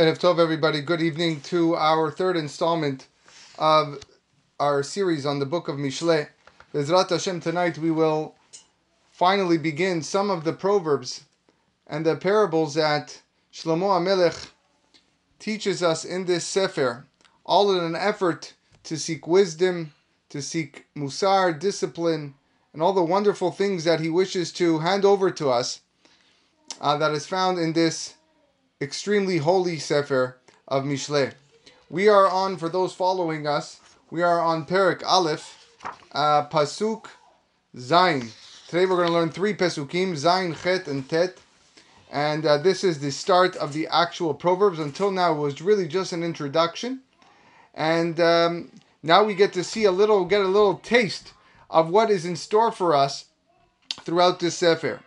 And 0.00 0.08
if 0.08 0.18
Tov, 0.18 0.38
everybody, 0.38 0.80
good 0.80 1.02
evening 1.02 1.42
to 1.42 1.76
our 1.76 2.10
third 2.10 2.34
installment 2.34 3.06
of 3.58 4.02
our 4.58 4.82
series 4.82 5.26
on 5.26 5.40
the 5.40 5.44
book 5.44 5.68
of 5.68 5.76
Mishle. 5.76 6.26
Bezrat 6.72 7.10
Hashem, 7.10 7.40
tonight 7.40 7.76
we 7.76 7.90
will 7.90 8.34
finally 9.12 9.58
begin 9.58 10.00
some 10.00 10.30
of 10.30 10.44
the 10.44 10.54
proverbs 10.54 11.24
and 11.86 12.06
the 12.06 12.16
parables 12.16 12.72
that 12.72 13.20
Shlomo 13.52 13.90
HaMelech 13.90 14.48
teaches 15.38 15.82
us 15.82 16.06
in 16.06 16.24
this 16.24 16.46
Sefer, 16.46 17.04
all 17.44 17.70
in 17.70 17.84
an 17.84 17.94
effort 17.94 18.54
to 18.84 18.96
seek 18.96 19.26
wisdom, 19.26 19.92
to 20.30 20.40
seek 20.40 20.86
musar, 20.96 21.52
discipline, 21.60 22.32
and 22.72 22.82
all 22.82 22.94
the 22.94 23.02
wonderful 23.02 23.50
things 23.50 23.84
that 23.84 24.00
he 24.00 24.08
wishes 24.08 24.50
to 24.52 24.78
hand 24.78 25.04
over 25.04 25.30
to 25.30 25.50
us 25.50 25.82
uh, 26.80 26.96
that 26.96 27.12
is 27.12 27.26
found 27.26 27.58
in 27.58 27.74
this 27.74 28.14
extremely 28.80 29.38
holy 29.38 29.78
Sefer 29.78 30.38
of 30.66 30.84
Mishle. 30.84 31.34
We 31.90 32.08
are 32.08 32.26
on, 32.26 32.56
for 32.56 32.68
those 32.68 32.94
following 32.94 33.46
us, 33.46 33.80
we 34.10 34.22
are 34.22 34.40
on 34.40 34.64
Perek 34.64 35.02
Aleph, 35.04 35.68
uh, 36.12 36.46
Pasuk 36.48 37.06
Zain. 37.76 38.30
Today 38.68 38.86
we're 38.86 38.96
going 38.96 39.08
to 39.08 39.12
learn 39.12 39.30
three 39.30 39.52
Pesukim, 39.52 40.16
Zain, 40.16 40.54
Chet, 40.54 40.88
and 40.88 41.08
Tet. 41.08 41.38
And 42.10 42.46
uh, 42.46 42.58
this 42.58 42.82
is 42.82 43.00
the 43.00 43.12
start 43.12 43.54
of 43.56 43.72
the 43.72 43.86
actual 43.88 44.32
Proverbs. 44.32 44.78
Until 44.78 45.10
now, 45.10 45.32
it 45.32 45.38
was 45.38 45.60
really 45.60 45.86
just 45.86 46.12
an 46.12 46.22
introduction. 46.22 47.00
And 47.74 48.18
um, 48.18 48.70
now 49.02 49.22
we 49.22 49.34
get 49.34 49.52
to 49.52 49.62
see 49.62 49.84
a 49.84 49.92
little, 49.92 50.24
get 50.24 50.40
a 50.40 50.48
little 50.48 50.76
taste 50.76 51.34
of 51.68 51.90
what 51.90 52.10
is 52.10 52.24
in 52.24 52.34
store 52.34 52.72
for 52.72 52.94
us 52.94 53.26
throughout 54.02 54.40
this 54.40 54.56
Sefer. 54.56 55.00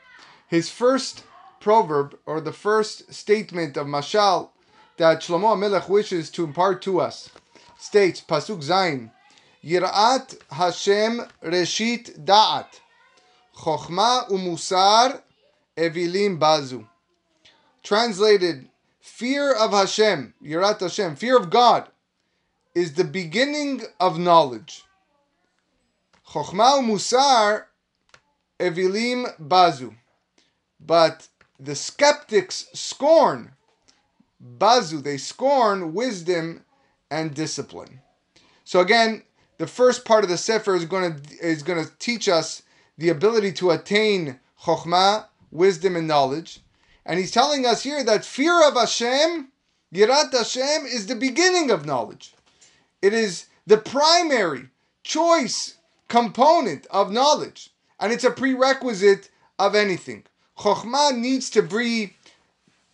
His 0.48 0.70
first 0.70 1.24
proverb 1.64 2.20
or 2.26 2.42
the 2.42 2.52
first 2.52 3.14
statement 3.14 3.78
of 3.78 3.88
Mashal 3.88 4.50
that 4.98 5.22
Shlomo 5.22 5.56
HaMelech 5.56 5.88
wishes 5.88 6.30
to 6.32 6.44
impart 6.44 6.82
to 6.82 7.00
us 7.00 7.30
states, 7.78 8.20
Pasuk 8.22 8.62
Zain, 8.62 9.12
Yirat 9.64 10.36
Hashem 10.52 11.22
Reshit 11.42 12.26
Da'at, 12.26 12.68
Chochma 13.56 14.30
Umusar 14.30 15.22
Evilim 15.78 16.38
Bazu. 16.38 16.86
Translated, 17.82 18.68
fear 19.00 19.54
of 19.54 19.72
Hashem, 19.72 20.34
Yirat 20.44 20.82
Hashem, 20.82 21.16
fear 21.16 21.38
of 21.38 21.50
God, 21.50 21.88
is 22.76 22.96
the 22.96 23.06
beginning 23.06 23.84
of 24.02 24.20
knowledge. 24.20 24.84
Chochma 26.28 26.82
Umusar 26.82 27.64
Evilim 28.60 29.34
Bazu. 29.40 29.96
But 30.86 31.30
the 31.64 31.76
skeptics 31.76 32.68
scorn 32.74 33.54
bazu, 34.58 35.02
they 35.02 35.18
scorn 35.18 35.94
wisdom 35.94 36.64
and 37.10 37.34
discipline. 37.34 38.02
So 38.66 38.82
again, 38.82 39.24
the 39.58 39.68
first 39.68 40.04
part 40.04 40.24
of 40.24 40.30
the 40.30 40.38
sefer 40.38 40.76
is 40.76 40.86
going 40.86 41.16
to 41.16 41.38
is 41.40 41.64
going 41.64 41.84
to 41.84 41.92
teach 42.00 42.28
us 42.28 42.64
the 42.98 43.10
ability 43.10 43.54
to 43.54 43.72
attain 43.72 44.40
chokhmah, 44.64 45.26
wisdom 45.52 45.96
and 45.96 46.08
knowledge, 46.08 46.60
and 47.06 47.20
he's 47.20 47.32
telling 47.32 47.66
us 47.66 47.84
here 47.84 48.04
that 48.04 48.26
fear 48.26 48.68
of 48.68 48.76
Hashem, 48.76 49.50
yirat 49.94 50.34
Hashem, 50.34 50.86
is 50.86 51.08
the 51.08 51.16
beginning 51.16 51.72
of 51.72 51.86
knowledge. 51.86 52.34
It 53.02 53.14
is 53.14 53.46
the 53.66 53.78
primary 53.78 54.70
choice 55.04 55.78
component 56.08 56.88
of 56.88 57.12
knowledge, 57.12 57.70
and 58.00 58.12
it's 58.12 58.24
a 58.24 58.32
prerequisite 58.32 59.30
of 59.58 59.76
anything. 59.76 60.24
Chokhmah 60.58 61.18
needs 61.18 61.50
to 61.52 61.62
be 61.62 62.16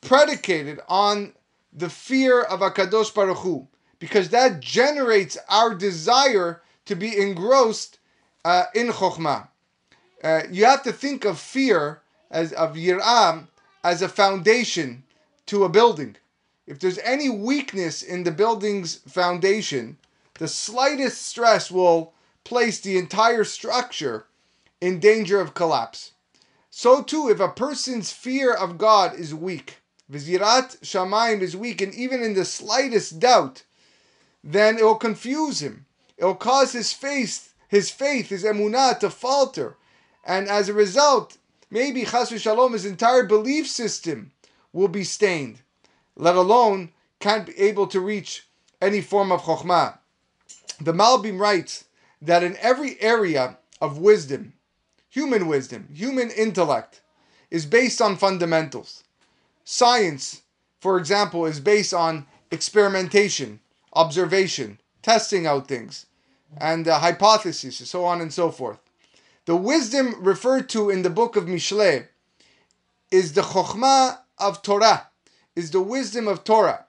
predicated 0.01 0.79
on 0.87 1.33
the 1.73 1.89
fear 1.89 2.41
of 2.41 2.61
Akadosh 2.61 3.13
Baruch 3.13 3.37
Hu, 3.39 3.67
because 3.99 4.29
that 4.29 4.59
generates 4.59 5.37
our 5.49 5.75
desire 5.75 6.61
to 6.85 6.95
be 6.95 7.17
engrossed 7.17 7.99
uh, 8.45 8.63
in 8.73 8.87
Chokhmah. 8.87 9.49
Uh, 10.23 10.41
you 10.49 10.65
have 10.65 10.83
to 10.83 10.91
think 10.91 11.25
of 11.25 11.39
fear 11.39 12.01
as 12.31 12.51
of 12.53 12.75
Yir'am 12.75 13.47
as 13.83 14.01
a 14.01 14.09
foundation 14.09 15.03
to 15.45 15.63
a 15.63 15.69
building. 15.69 16.15
If 16.67 16.79
there's 16.79 16.99
any 16.99 17.29
weakness 17.29 18.03
in 18.03 18.23
the 18.23 18.31
building's 18.31 18.95
foundation, 18.95 19.97
the 20.35 20.47
slightest 20.47 21.21
stress 21.21 21.71
will 21.71 22.13
place 22.43 22.79
the 22.79 22.97
entire 22.97 23.43
structure 23.43 24.25
in 24.79 24.99
danger 24.99 25.39
of 25.41 25.53
collapse. 25.53 26.11
So 26.81 27.03
too, 27.03 27.27
if 27.27 27.41
a 27.41 27.49
person's 27.49 28.13
fear 28.13 28.53
of 28.53 28.77
God 28.77 29.13
is 29.19 29.35
weak, 29.35 29.79
Vizirat 30.09 30.79
Shamayim 30.79 31.41
is 31.41 31.57
weak, 31.57 31.81
and 31.81 31.93
even 31.93 32.23
in 32.23 32.35
the 32.35 32.45
slightest 32.45 33.19
doubt, 33.19 33.63
then 34.45 34.77
it 34.77 34.85
will 34.85 34.95
confuse 34.95 35.61
him. 35.61 35.87
It 36.17 36.23
will 36.23 36.35
cause 36.35 36.71
his 36.71 36.93
faith, 36.93 37.53
his 37.67 37.91
faith, 37.91 38.29
his 38.29 38.45
emunah 38.45 38.97
to 38.99 39.09
falter. 39.09 39.75
And 40.23 40.47
as 40.47 40.69
a 40.69 40.73
result, 40.73 41.37
maybe 41.69 42.05
Chas 42.05 42.29
Shalom, 42.41 42.71
his 42.71 42.85
entire 42.85 43.25
belief 43.25 43.67
system 43.67 44.31
will 44.71 44.87
be 44.87 45.03
stained, 45.03 45.59
let 46.15 46.37
alone 46.37 46.93
can't 47.19 47.47
be 47.47 47.59
able 47.59 47.87
to 47.87 47.99
reach 47.99 48.47
any 48.81 49.01
form 49.01 49.33
of 49.33 49.41
chokhmah. 49.41 49.97
The 50.79 50.93
Malbim 50.93 51.41
writes 51.41 51.83
that 52.21 52.41
in 52.41 52.55
every 52.61 52.95
area 53.01 53.57
of 53.81 53.97
wisdom, 53.97 54.53
human 55.09 55.47
wisdom, 55.47 55.89
human 55.93 56.29
intellect, 56.31 57.01
is 57.49 57.65
based 57.65 58.01
on 58.01 58.15
fundamentals. 58.15 59.03
Science, 59.63 60.43
for 60.79 60.97
example, 60.97 61.45
is 61.45 61.59
based 61.59 61.93
on 61.93 62.25
experimentation, 62.51 63.59
observation, 63.93 64.79
testing 65.01 65.45
out 65.45 65.67
things, 65.67 66.05
and 66.57 66.87
uh, 66.87 66.99
hypotheses, 66.99 67.77
so 67.89 68.05
on 68.05 68.21
and 68.21 68.33
so 68.33 68.51
forth. 68.51 68.79
The 69.45 69.55
wisdom 69.55 70.23
referred 70.23 70.69
to 70.69 70.89
in 70.89 71.01
the 71.01 71.09
book 71.09 71.35
of 71.35 71.45
Mishle 71.45 72.07
is 73.11 73.33
the 73.33 73.41
chokhmah 73.41 74.19
of 74.37 74.61
Torah, 74.61 75.07
is 75.55 75.71
the 75.71 75.81
wisdom 75.81 76.27
of 76.27 76.43
Torah, 76.43 76.85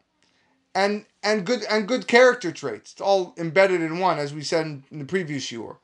and 0.75 1.06
and 1.22 1.44
good 1.44 1.64
and 1.64 1.88
good 1.88 2.06
character 2.06 2.53
traits. 2.53 2.92
It's 2.92 3.00
all 3.00 3.34
embedded 3.36 3.80
in 3.80 3.98
one, 3.98 4.19
as 4.19 4.32
we 4.34 4.42
said 4.42 4.66
in, 4.66 4.84
in 4.91 4.98
the 4.98 5.04
previous 5.04 5.50
year. 5.50 5.76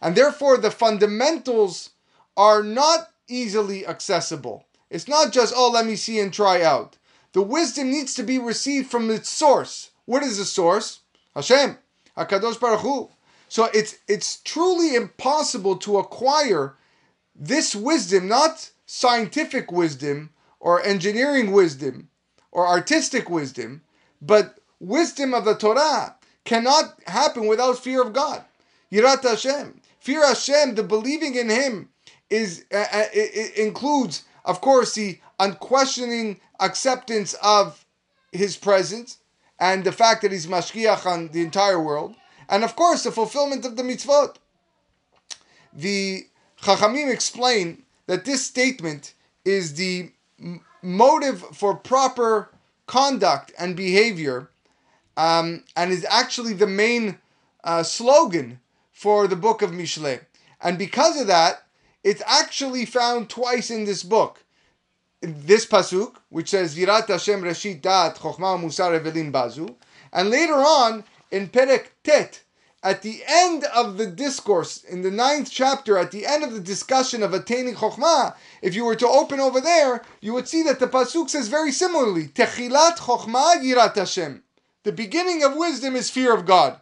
And 0.00 0.16
therefore, 0.16 0.56
the 0.56 0.70
fundamentals 0.70 1.90
are 2.36 2.62
not 2.62 3.10
easily 3.28 3.86
accessible. 3.86 4.66
It's 4.90 5.08
not 5.08 5.32
just, 5.32 5.54
oh, 5.56 5.70
let 5.70 5.86
me 5.86 5.96
see 5.96 6.20
and 6.20 6.32
try 6.32 6.62
out. 6.62 6.96
The 7.32 7.42
wisdom 7.42 7.90
needs 7.90 8.14
to 8.14 8.22
be 8.22 8.38
received 8.38 8.90
from 8.90 9.10
its 9.10 9.28
source. 9.28 9.90
What 10.04 10.22
is 10.22 10.38
the 10.38 10.44
source? 10.44 11.00
Hashem, 11.34 11.78
Hakadosh 12.16 12.60
Baruch 12.60 12.80
Hu. 12.80 13.10
So 13.48 13.68
it's 13.74 13.96
it's 14.08 14.40
truly 14.42 14.94
impossible 14.94 15.76
to 15.78 15.98
acquire 15.98 16.76
this 17.34 17.74
wisdom, 17.74 18.28
not 18.28 18.70
scientific 18.86 19.72
wisdom 19.72 20.30
or 20.60 20.82
engineering 20.82 21.52
wisdom 21.52 22.08
or 22.52 22.66
artistic 22.66 23.28
wisdom, 23.28 23.82
but 24.22 24.58
wisdom 24.80 25.34
of 25.34 25.44
the 25.44 25.54
Torah 25.54 26.16
cannot 26.44 26.98
happen 27.06 27.46
without 27.46 27.78
fear 27.78 28.02
of 28.02 28.12
God. 28.12 28.44
Yirat 28.92 29.22
Hashem. 29.22 29.80
Fear 30.04 30.26
Hashem, 30.26 30.74
the 30.74 30.82
believing 30.82 31.34
in 31.34 31.48
Him, 31.48 31.88
is 32.28 32.66
uh, 32.70 32.84
uh 32.92 33.04
includes, 33.56 34.24
of 34.44 34.60
course, 34.60 34.92
the 34.92 35.18
unquestioning 35.40 36.40
acceptance 36.60 37.34
of 37.42 37.86
His 38.30 38.54
presence 38.54 39.16
and 39.58 39.82
the 39.82 39.92
fact 39.92 40.20
that 40.20 40.30
He's 40.30 40.46
mashgiach 40.46 41.06
on 41.06 41.28
the 41.28 41.40
entire 41.40 41.80
world, 41.80 42.16
and 42.50 42.64
of 42.64 42.76
course, 42.76 43.02
the 43.04 43.12
fulfillment 43.12 43.64
of 43.64 43.76
the 43.76 43.82
mitzvot. 43.82 44.36
The 45.72 46.26
Chachamim 46.60 47.10
explain 47.10 47.84
that 48.06 48.26
this 48.26 48.44
statement 48.44 49.14
is 49.46 49.72
the 49.72 50.10
motive 50.82 51.40
for 51.56 51.74
proper 51.76 52.50
conduct 52.86 53.52
and 53.58 53.74
behavior, 53.74 54.50
um, 55.16 55.64
and 55.74 55.90
is 55.90 56.04
actually 56.10 56.52
the 56.52 56.66
main 56.66 57.16
uh, 57.64 57.82
slogan 57.82 58.60
for 59.04 59.28
the 59.28 59.36
book 59.36 59.60
of 59.60 59.70
Mishle. 59.70 60.18
And 60.62 60.78
because 60.78 61.20
of 61.20 61.26
that, 61.26 61.66
it's 62.02 62.22
actually 62.24 62.86
found 62.86 63.28
twice 63.28 63.70
in 63.70 63.84
this 63.84 64.02
book. 64.02 64.42
This 65.20 65.66
pasuk, 65.66 66.14
which 66.30 66.48
says 66.48 66.74
Yirat 66.74 67.08
Hashem 67.08 67.42
Reshit 67.42 67.82
Dat 67.82 68.16
Chochma 68.16 68.58
Musar 68.58 68.98
Evelim 68.98 69.30
Bazu, 69.30 69.74
and 70.10 70.30
later 70.30 70.54
on 70.54 71.04
in 71.30 71.48
Perek 71.48 71.88
Tet, 72.02 72.44
at 72.82 73.02
the 73.02 73.22
end 73.26 73.64
of 73.74 73.98
the 73.98 74.06
discourse, 74.06 74.82
in 74.84 75.02
the 75.02 75.10
ninth 75.10 75.50
chapter, 75.50 75.98
at 75.98 76.10
the 76.10 76.24
end 76.24 76.42
of 76.42 76.54
the 76.54 76.60
discussion 76.72 77.22
of 77.22 77.34
attaining 77.34 77.74
Chokhmah, 77.74 78.34
if 78.62 78.74
you 78.74 78.86
were 78.86 78.96
to 78.96 79.06
open 79.06 79.38
over 79.38 79.60
there, 79.60 80.02
you 80.22 80.32
would 80.32 80.48
see 80.48 80.62
that 80.62 80.80
the 80.80 80.86
Pasuk 80.86 81.28
says 81.28 81.48
very 81.48 81.72
similarly, 81.72 82.28
Techilat 82.28 82.96
Chokhmah 82.96 83.56
Yirat 83.62 83.96
Hashem. 83.96 84.42
The 84.84 84.92
beginning 84.92 85.44
of 85.44 85.56
wisdom 85.56 85.94
is 85.94 86.08
fear 86.08 86.34
of 86.34 86.46
God. 86.46 86.80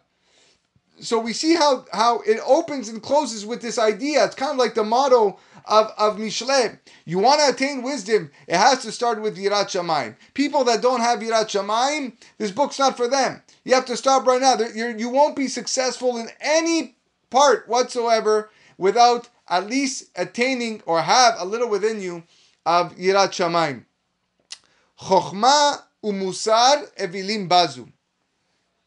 So 1.03 1.19
we 1.19 1.33
see 1.33 1.55
how 1.55 1.85
how 1.91 2.19
it 2.21 2.39
opens 2.45 2.89
and 2.89 3.01
closes 3.01 3.45
with 3.45 3.61
this 3.61 3.77
idea. 3.77 4.25
It's 4.25 4.35
kind 4.35 4.51
of 4.51 4.57
like 4.57 4.73
the 4.73 4.83
motto 4.83 5.37
of, 5.65 5.91
of 5.97 6.17
Mishle. 6.17 6.79
You 7.05 7.19
want 7.19 7.41
to 7.41 7.49
attain 7.49 7.83
wisdom, 7.83 8.31
it 8.47 8.57
has 8.57 8.81
to 8.83 8.91
start 8.91 9.21
with 9.21 9.37
Yirat 9.37 9.67
Shamayim. 9.67 10.15
People 10.33 10.63
that 10.65 10.81
don't 10.81 11.01
have 11.01 11.19
Yirat 11.19 11.47
Shamayim, 11.47 12.13
this 12.37 12.51
book's 12.51 12.79
not 12.79 12.97
for 12.97 13.07
them. 13.07 13.41
You 13.63 13.73
have 13.75 13.85
to 13.85 13.97
stop 13.97 14.25
right 14.25 14.41
now. 14.41 14.57
You're, 14.73 14.97
you 14.97 15.09
won't 15.09 15.35
be 15.35 15.47
successful 15.47 16.17
in 16.17 16.27
any 16.41 16.95
part 17.29 17.67
whatsoever 17.67 18.49
without 18.77 19.29
at 19.47 19.67
least 19.67 20.09
attaining 20.15 20.81
or 20.85 21.01
have 21.01 21.35
a 21.37 21.45
little 21.45 21.69
within 21.69 22.01
you 22.01 22.23
of 22.65 22.95
Yirat 22.95 23.31
Shamayim. 23.31 23.85
Chokhmah 24.99 25.81
umusar 26.03 26.93
evilim 26.95 27.47
bazu. 27.47 27.89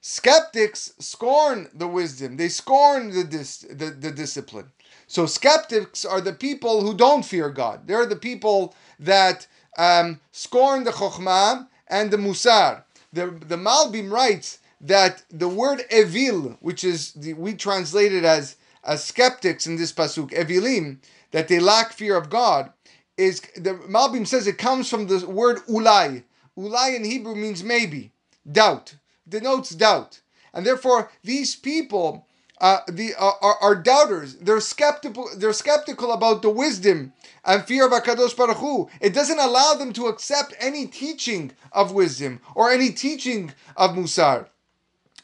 Skeptics 0.09 0.93
scorn 1.01 1.69
the 1.75 1.89
wisdom. 1.89 2.37
They 2.37 2.49
scorn 2.49 3.11
the, 3.11 3.25
dis- 3.25 3.67
the, 3.69 3.87
the 3.87 4.13
discipline. 4.13 4.71
So 5.09 5.27
skeptics 5.27 6.05
are 6.05 6.21
the 6.21 6.33
people 6.33 6.83
who 6.83 6.95
don't 6.95 7.25
fear 7.25 7.51
God. 7.51 7.89
They're 7.89 8.07
the 8.07 8.15
people 8.15 8.77
that 9.01 9.49
um, 9.77 10.21
scorn 10.31 10.85
the 10.85 10.93
chokhmah 10.93 11.67
and 11.89 12.13
the 12.13 12.19
musar. 12.19 12.85
The, 13.13 13.27
the 13.27 13.57
Malbim 13.57 14.13
writes 14.13 14.61
that 14.81 15.25
the 15.29 15.49
word 15.49 15.83
evil, 15.91 16.57
which 16.61 16.85
is 16.85 17.11
the, 17.15 17.33
we 17.33 17.55
translate 17.55 18.13
it 18.13 18.25
as 18.25 18.55
as 18.85 19.03
skeptics 19.03 19.67
in 19.67 19.75
this 19.75 19.93
pasuk, 19.93 20.31
evilim, 20.31 20.99
that 21.33 21.49
they 21.49 21.59
lack 21.59 21.93
fear 21.93 22.17
of 22.17 22.31
God, 22.31 22.71
is 23.17 23.41
the 23.57 23.75
Malbim 23.89 24.25
says 24.25 24.47
it 24.47 24.57
comes 24.57 24.89
from 24.89 25.09
the 25.09 25.27
word 25.27 25.59
ulai. 25.69 26.23
Ulai 26.57 26.95
in 26.95 27.03
Hebrew 27.05 27.35
means 27.35 27.65
maybe, 27.65 28.13
doubt, 28.49 28.95
denotes 29.29 29.71
doubt, 29.71 30.21
and 30.53 30.65
therefore 30.65 31.11
these 31.23 31.57
people 31.57 32.27
uh, 32.59 32.79
the 32.89 33.15
uh, 33.19 33.33
are, 33.43 33.57
are, 33.61 33.75
doubters. 33.75 34.37
They're 34.37 34.61
skeptical. 34.61 35.29
They're 35.37 35.53
skeptical 35.53 36.13
about 36.13 36.41
the 36.41 36.51
wisdom 36.51 37.13
and 37.45 37.63
fear 37.65 37.87
of 37.87 37.93
Hakadosh 37.93 38.37
Baruch 38.37 38.57
Hu. 38.57 38.89
It 39.01 39.13
doesn't 39.13 39.39
allow 39.39 39.75
them 39.75 39.93
to 39.95 40.07
accept 40.07 40.55
any 40.59 40.87
teaching 40.87 41.53
of 41.73 41.93
wisdom 41.93 42.41
or 42.55 42.71
any 42.71 42.91
teaching 42.91 43.53
of 43.77 43.91
Musar, 43.91 44.47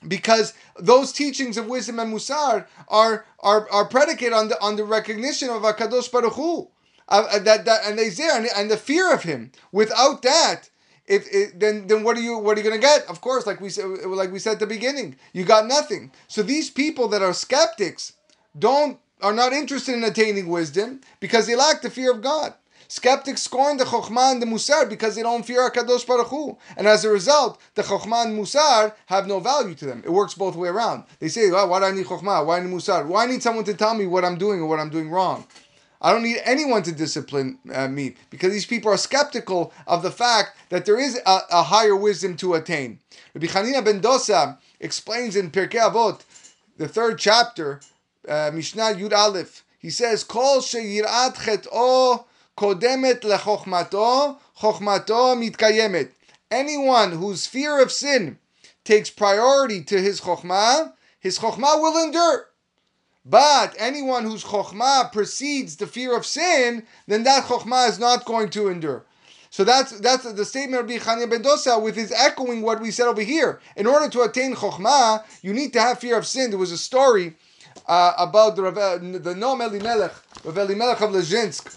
because 0.07 0.53
those 0.79 1.11
teachings 1.13 1.57
of 1.57 1.69
wisdom 1.69 1.99
and 1.99 2.13
Musar 2.13 2.67
are 2.89 3.25
are, 3.41 3.67
are 3.71 3.87
predicated 3.87 4.35
on 4.35 4.49
the 4.49 4.61
on 4.61 4.77
the 4.77 4.85
recognition 4.85 5.49
of 5.49 5.63
Hakadosh 5.63 6.13
Baruch 6.13 6.35
Hu. 6.35 6.69
Uh, 7.09 7.39
that, 7.41 7.65
that 7.65 7.81
and 7.85 7.99
they 7.99 8.11
and, 8.31 8.47
and 8.57 8.71
the 8.71 8.77
fear 8.77 9.13
of 9.13 9.23
him. 9.23 9.53
Without 9.71 10.23
that, 10.23 10.71
if 11.07 11.27
it, 11.33 11.59
then 11.59 11.87
then 11.87 12.05
what 12.05 12.17
are 12.17 12.21
you 12.21 12.39
what 12.39 12.59
are 12.59 12.63
you 12.63 12.71
to 12.71 12.79
get? 12.79 13.07
Of 13.09 13.21
course, 13.21 13.47
like 13.47 13.61
we 13.61 13.71
said, 13.71 13.87
like 14.07 14.33
we 14.33 14.39
said 14.39 14.55
at 14.55 14.61
the 14.61 14.67
beginning, 14.67 15.17
you 15.33 15.45
got 15.45 15.67
nothing. 15.67 16.13
So 16.29 16.43
these 16.43 16.71
people 16.71 17.09
that 17.09 17.23
are 17.23 17.33
skeptics 17.33 18.15
don't 18.59 18.99
are 19.21 19.33
not 19.33 19.53
interested 19.53 19.95
in 19.95 20.05
attaining 20.05 20.49
wisdom 20.49 21.01
because 21.21 21.47
they 21.47 21.55
lack 21.55 21.83
the 21.83 21.91
fear 21.91 22.11
of 22.13 22.23
God. 22.23 22.55
Skeptics 22.89 23.41
scorn 23.41 23.79
the 23.79 23.85
Chokhmah 23.85 24.33
and 24.33 24.43
the 24.43 24.47
Musar 24.47 24.87
because 24.87 25.15
they 25.15 25.23
don't 25.23 25.47
fear 25.47 25.71
HaKadosh 25.71 26.07
Baruch 26.07 26.27
Hu. 26.27 26.59
And 26.77 26.87
as 26.87 27.07
a 27.07 27.09
result, 27.09 27.59
the 27.75 27.81
Chokhmah 27.83 28.27
and 28.27 28.39
Musar 28.39 28.93
have 29.07 29.27
no 29.27 29.41
value 29.41 29.75
to 29.77 29.87
them. 29.87 30.03
It 30.05 30.13
works 30.13 30.35
both 30.35 30.57
way 30.57 30.69
around. 30.69 31.05
They 31.19 31.29
say, 31.29 31.51
oh, 31.53 31.67
why 31.69 31.79
do 31.79 31.87
I 31.87 31.93
need 31.93 32.05
Chokhmah? 32.05 32.45
Why 32.45 32.61
do 32.61 32.67
I 32.67 32.69
need 32.69 32.77
Musar? 32.77 33.07
Why 33.07 33.25
do 33.25 33.31
I 33.31 33.33
need 33.33 33.43
someone 33.43 33.65
to 33.65 33.73
tell 33.73 33.95
me 33.95 34.07
what 34.07 34.27
I'm 34.27 34.37
doing 34.37 34.61
or 34.61 34.67
what 34.67 34.79
I'm 34.79 34.91
doing 34.91 35.09
wrong? 35.09 35.47
I 36.05 36.13
don't 36.13 36.25
need 36.25 36.41
anyone 36.45 36.83
to 36.83 36.93
discipline 36.93 37.59
uh, 37.73 37.87
me 37.87 38.17
because 38.29 38.53
these 38.53 38.67
people 38.67 38.91
are 38.91 38.97
skeptical 38.97 39.73
of 39.87 40.03
the 40.03 40.11
fact 40.11 40.57
that 40.71 40.85
there 40.85 40.99
is 40.99 41.17
a, 41.25 41.39
a 41.51 41.63
higher 41.63 41.95
wisdom 41.95 42.37
to 42.39 42.55
attain. 42.55 42.99
Rabbi 43.35 43.47
Chanina 43.47 43.85
ben 43.85 44.01
Dosa 44.01 44.59
explains 44.81 45.37
in 45.37 45.53
Pirkei 45.53 45.79
Avot, 45.81 46.23
the 46.77 46.89
third 46.89 47.21
chapter, 47.21 47.81
uh, 48.29 48.51
Mishnah 48.53 48.95
Yud 48.95 49.13
Aleph. 49.13 49.65
He 49.79 49.91
says, 49.91 50.25
"Kol 50.25 50.61
sheyirat 50.61 51.37
chet'o 51.37 52.25
kodemet 52.59 53.21
lechochmato, 53.21 54.39
chochmato 54.59 55.37
mitkayemet." 55.39 56.11
Anyone 56.51 57.13
whose 57.13 57.47
fear 57.47 57.81
of 57.81 57.93
sin 57.93 58.39
takes 58.85 59.09
priority 59.09 59.83
to 59.85 60.01
his 60.01 60.21
chokhmah, 60.21 60.93
his 61.21 61.39
chokhmah 61.39 61.81
will 61.81 62.03
endure. 62.03 62.49
But 63.25 63.75
anyone 63.79 64.25
whose 64.25 64.45
chokhmah 64.45 65.13
precedes 65.13 65.77
the 65.77 65.87
fear 65.87 66.17
of 66.17 66.27
sin, 66.27 66.85
then 67.07 67.23
that 67.23 67.45
chokhmah 67.45 67.89
is 67.89 67.99
not 67.99 68.25
going 68.25 68.51
to 68.51 68.69
endure. 68.69 69.05
So 69.51 69.65
that's 69.65 70.01
that's 70.01 70.25
the 70.33 70.45
statement 70.45 70.83
of 70.83 70.89
Rabbi 70.89 71.05
Chanina 71.05 71.31
ben 71.31 71.43
Dosa 71.43 71.81
with 71.81 71.95
his 71.95 72.11
echoing 72.11 72.63
what 72.63 72.81
we 72.81 72.91
said 72.91 73.07
over 73.07 73.21
here. 73.21 73.61
In 73.77 73.87
order 73.87 74.09
to 74.09 74.23
attain 74.23 74.55
chokhmah, 74.55 75.25
you 75.43 75.53
need 75.53 75.73
to 75.75 75.81
have 75.81 75.99
fear 75.99 76.17
of 76.17 76.27
sin. 76.27 76.51
There 76.51 76.59
was 76.59 76.73
a 76.73 76.79
story 76.79 77.35
uh, 77.87 78.15
about 78.19 78.57
the 78.57 78.63
the 78.63 79.35
Noam 79.35 79.61
Elimelech, 79.61 80.15
Rav 80.43 80.57
Elimelech 80.57 81.01
of 81.03 81.11
Lizhensk, 81.11 81.77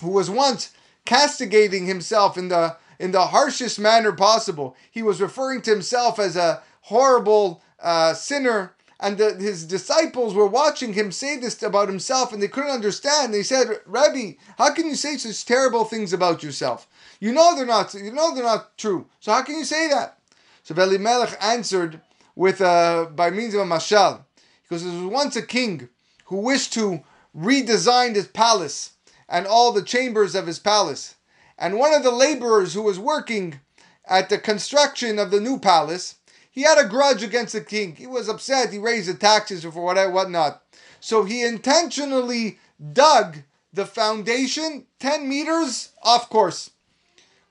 who 0.00 0.10
was 0.10 0.30
once 0.30 0.72
castigating 1.04 1.86
himself 1.86 2.38
in 2.38 2.48
the 2.48 2.76
in 2.98 3.12
the 3.12 3.26
harshest 3.26 3.78
manner 3.78 4.12
possible. 4.12 4.74
He 4.90 5.02
was 5.02 5.20
referring 5.20 5.62
to 5.62 5.70
himself 5.70 6.18
as 6.18 6.34
a 6.34 6.62
horrible 6.80 7.62
uh, 7.78 8.14
sinner 8.14 8.72
and 8.98 9.18
the, 9.18 9.34
his 9.34 9.64
disciples 9.64 10.34
were 10.34 10.46
watching 10.46 10.94
him 10.94 11.12
say 11.12 11.36
this 11.36 11.62
about 11.62 11.88
himself 11.88 12.32
and 12.32 12.42
they 12.42 12.48
couldn't 12.48 12.70
understand. 12.70 13.32
They 13.32 13.42
said, 13.42 13.80
Rabbi, 13.84 14.32
how 14.56 14.72
can 14.72 14.86
you 14.86 14.94
say 14.94 15.16
such 15.16 15.44
terrible 15.44 15.84
things 15.84 16.12
about 16.12 16.42
yourself? 16.42 16.88
You 17.20 17.32
know 17.32 17.54
they're 17.54 17.66
not, 17.66 17.92
you 17.94 18.12
know 18.12 18.34
they're 18.34 18.44
not 18.44 18.76
true. 18.78 19.06
So 19.20 19.32
how 19.32 19.42
can 19.42 19.56
you 19.56 19.64
say 19.64 19.88
that? 19.88 20.18
So 20.62 20.74
Melech 20.74 21.36
answered 21.40 22.00
with 22.34 22.60
uh, 22.60 23.06
by 23.14 23.30
means 23.30 23.54
of 23.54 23.60
a 23.60 23.64
mashal. 23.64 24.24
Because 24.62 24.82
there 24.82 24.92
was 24.92 25.02
once 25.04 25.36
a 25.36 25.42
king 25.42 25.88
who 26.26 26.38
wished 26.38 26.72
to 26.72 27.02
redesign 27.36 28.14
his 28.14 28.26
palace 28.26 28.92
and 29.28 29.46
all 29.46 29.72
the 29.72 29.82
chambers 29.82 30.34
of 30.34 30.46
his 30.46 30.58
palace. 30.58 31.14
And 31.58 31.78
one 31.78 31.94
of 31.94 32.02
the 32.02 32.10
laborers 32.10 32.74
who 32.74 32.82
was 32.82 32.98
working 32.98 33.60
at 34.06 34.28
the 34.28 34.38
construction 34.38 35.18
of 35.18 35.30
the 35.30 35.40
new 35.40 35.58
palace 35.58 36.16
he 36.56 36.62
had 36.62 36.78
a 36.78 36.88
grudge 36.88 37.22
against 37.22 37.52
the 37.52 37.60
king. 37.60 37.94
He 37.94 38.06
was 38.06 38.30
upset. 38.30 38.72
He 38.72 38.78
raised 38.78 39.10
the 39.10 39.14
taxes 39.14 39.62
or 39.62 39.70
for 39.70 39.84
whatever, 39.84 40.10
whatnot. 40.10 40.62
So 41.00 41.24
he 41.24 41.44
intentionally 41.44 42.58
dug 42.94 43.42
the 43.74 43.84
foundation 43.84 44.86
10 44.98 45.28
meters 45.28 45.90
off 46.02 46.30
course. 46.30 46.70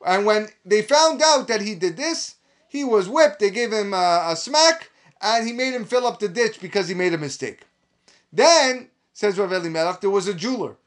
And 0.03 0.25
when 0.25 0.47
they 0.65 0.81
found 0.81 1.21
out 1.21 1.47
that 1.49 1.61
he 1.61 1.75
did 1.75 1.97
this, 1.97 2.37
he 2.67 2.83
was 2.83 3.07
whipped. 3.07 3.37
They 3.39 3.51
gave 3.51 3.71
him 3.71 3.93
a, 3.93 4.25
a 4.29 4.35
smack 4.35 4.89
and 5.21 5.45
he 5.45 5.53
made 5.53 5.75
him 5.75 5.85
fill 5.85 6.07
up 6.07 6.19
the 6.19 6.27
ditch 6.27 6.59
because 6.59 6.87
he 6.87 6.95
made 6.95 7.13
a 7.13 7.19
mistake. 7.19 7.59
Then, 8.33 8.89
says 9.13 9.37
Rav 9.37 9.53
Elimelech, 9.53 10.01
there 10.01 10.09
was 10.09 10.27
a 10.27 10.33
jeweler. 10.33 10.77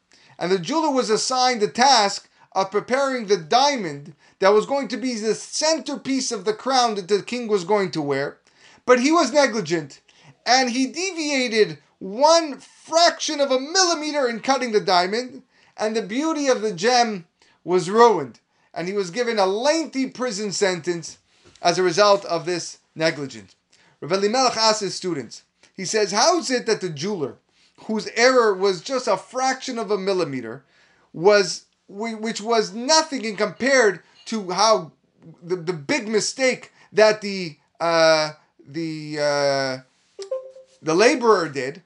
And 0.41 0.51
the 0.51 0.59
jeweler 0.59 0.91
was 0.91 1.09
assigned 1.09 1.63
the 1.63 1.69
task 1.69 2.28
of 2.59 2.73
preparing 2.73 3.27
the 3.27 3.37
diamond 3.37 4.15
that 4.41 4.53
was 4.53 4.67
going 4.67 4.89
to 4.89 4.97
be 4.97 5.15
the 5.15 5.35
centerpiece 5.35 6.33
of 6.33 6.45
the 6.45 6.53
crown 6.53 6.97
that 6.97 7.07
the 7.07 7.23
king 7.23 7.47
was 7.47 7.63
going 7.63 7.89
to 7.93 8.03
wear. 8.03 8.39
But 8.85 8.99
he 8.99 9.13
was 9.13 9.33
negligent 9.33 10.01
and 10.45 10.71
he 10.71 10.87
deviated 10.87 11.79
one 12.01 12.59
fraction 12.59 13.41
of 13.41 13.53
a 13.53 13.61
millimeter 13.61 14.29
in 14.29 14.41
cutting 14.41 14.73
the 14.73 14.81
diamond, 14.81 15.43
and 15.77 15.95
the 15.95 16.03
beauty 16.03 16.49
of 16.49 16.63
the 16.63 16.73
gem 16.73 17.27
was 17.63 17.91
ruined. 17.91 18.41
And 18.75 18.89
he 18.89 18.95
was 18.95 19.11
given 19.11 19.39
a 19.39 19.47
lengthy 19.47 20.09
prison 20.09 20.51
sentence 20.51 21.19
as 21.63 21.79
a 21.79 21.83
result 21.85 22.25
of 22.25 22.45
this 22.45 22.79
negligence. 22.95 23.55
Rav 24.01 24.11
Elimelech 24.11 24.57
asked 24.57 24.81
his 24.81 24.97
students, 24.97 25.43
he 25.75 25.85
says, 25.85 26.11
How 26.11 26.39
is 26.39 26.51
it 26.51 26.67
that 26.67 26.81
the 26.81 26.89
jeweler, 26.89 27.37
whose 27.85 28.09
error 28.17 28.53
was 28.53 28.81
just 28.81 29.07
a 29.07 29.17
fraction 29.17 29.79
of 29.79 29.93
a 29.93 29.99
millimeter, 29.99 30.65
was 31.13 31.67
which 31.89 32.41
was 32.41 32.73
nothing 32.73 33.25
in 33.25 33.37
compared 33.37 34.01
to 34.27 34.51
how 34.51 34.93
the, 35.43 35.57
the 35.57 35.73
big 35.73 36.07
mistake 36.09 36.73
that 36.93 37.21
the 37.21 37.57
uh, 37.81 38.33
the 38.67 39.19
uh, 39.19 40.25
the 40.83 40.95
laborer 40.95 41.49
did, 41.49 41.83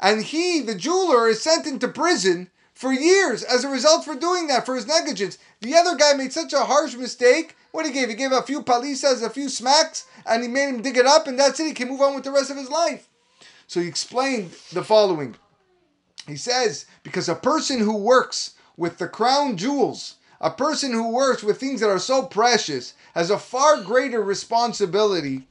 and 0.00 0.22
he, 0.22 0.60
the 0.60 0.74
jeweler, 0.74 1.28
is 1.28 1.42
sent 1.42 1.66
into 1.66 1.88
prison 1.88 2.50
for 2.74 2.92
years 2.92 3.42
as 3.42 3.64
a 3.64 3.68
result 3.68 4.04
for 4.04 4.14
doing 4.14 4.46
that 4.46 4.66
for 4.66 4.74
his 4.74 4.86
negligence. 4.86 5.38
The 5.60 5.74
other 5.74 5.96
guy 5.96 6.12
made 6.14 6.32
such 6.32 6.52
a 6.52 6.64
harsh 6.64 6.94
mistake. 6.94 7.56
What 7.72 7.86
he 7.86 7.92
gave? 7.92 8.08
He 8.08 8.14
gave 8.14 8.32
a 8.32 8.42
few 8.42 8.62
palizas, 8.62 9.22
a 9.22 9.30
few 9.30 9.48
smacks, 9.48 10.06
and 10.24 10.42
he 10.42 10.48
made 10.48 10.68
him 10.68 10.82
dig 10.82 10.96
it 10.96 11.06
up, 11.06 11.26
and 11.26 11.38
that's 11.38 11.60
it. 11.60 11.66
He 11.66 11.72
can 11.72 11.88
move 11.88 12.00
on 12.00 12.14
with 12.14 12.24
the 12.24 12.30
rest 12.30 12.50
of 12.50 12.56
his 12.56 12.70
life. 12.70 13.08
So 13.66 13.80
he 13.80 13.88
explained 13.88 14.52
the 14.72 14.84
following. 14.84 15.36
He 16.26 16.36
says, 16.36 16.86
because 17.02 17.28
a 17.28 17.34
person 17.34 17.80
who 17.80 17.96
works 17.96 18.54
with 18.76 18.98
the 18.98 19.08
crown 19.08 19.56
jewels, 19.56 20.16
a 20.40 20.50
person 20.50 20.92
who 20.92 21.10
works 21.10 21.42
with 21.42 21.58
things 21.58 21.80
that 21.80 21.88
are 21.88 21.98
so 21.98 22.22
precious 22.22 22.94
has 23.14 23.30
a 23.30 23.38
far 23.38 23.82
greater 23.82 24.22
responsibility 24.22 25.46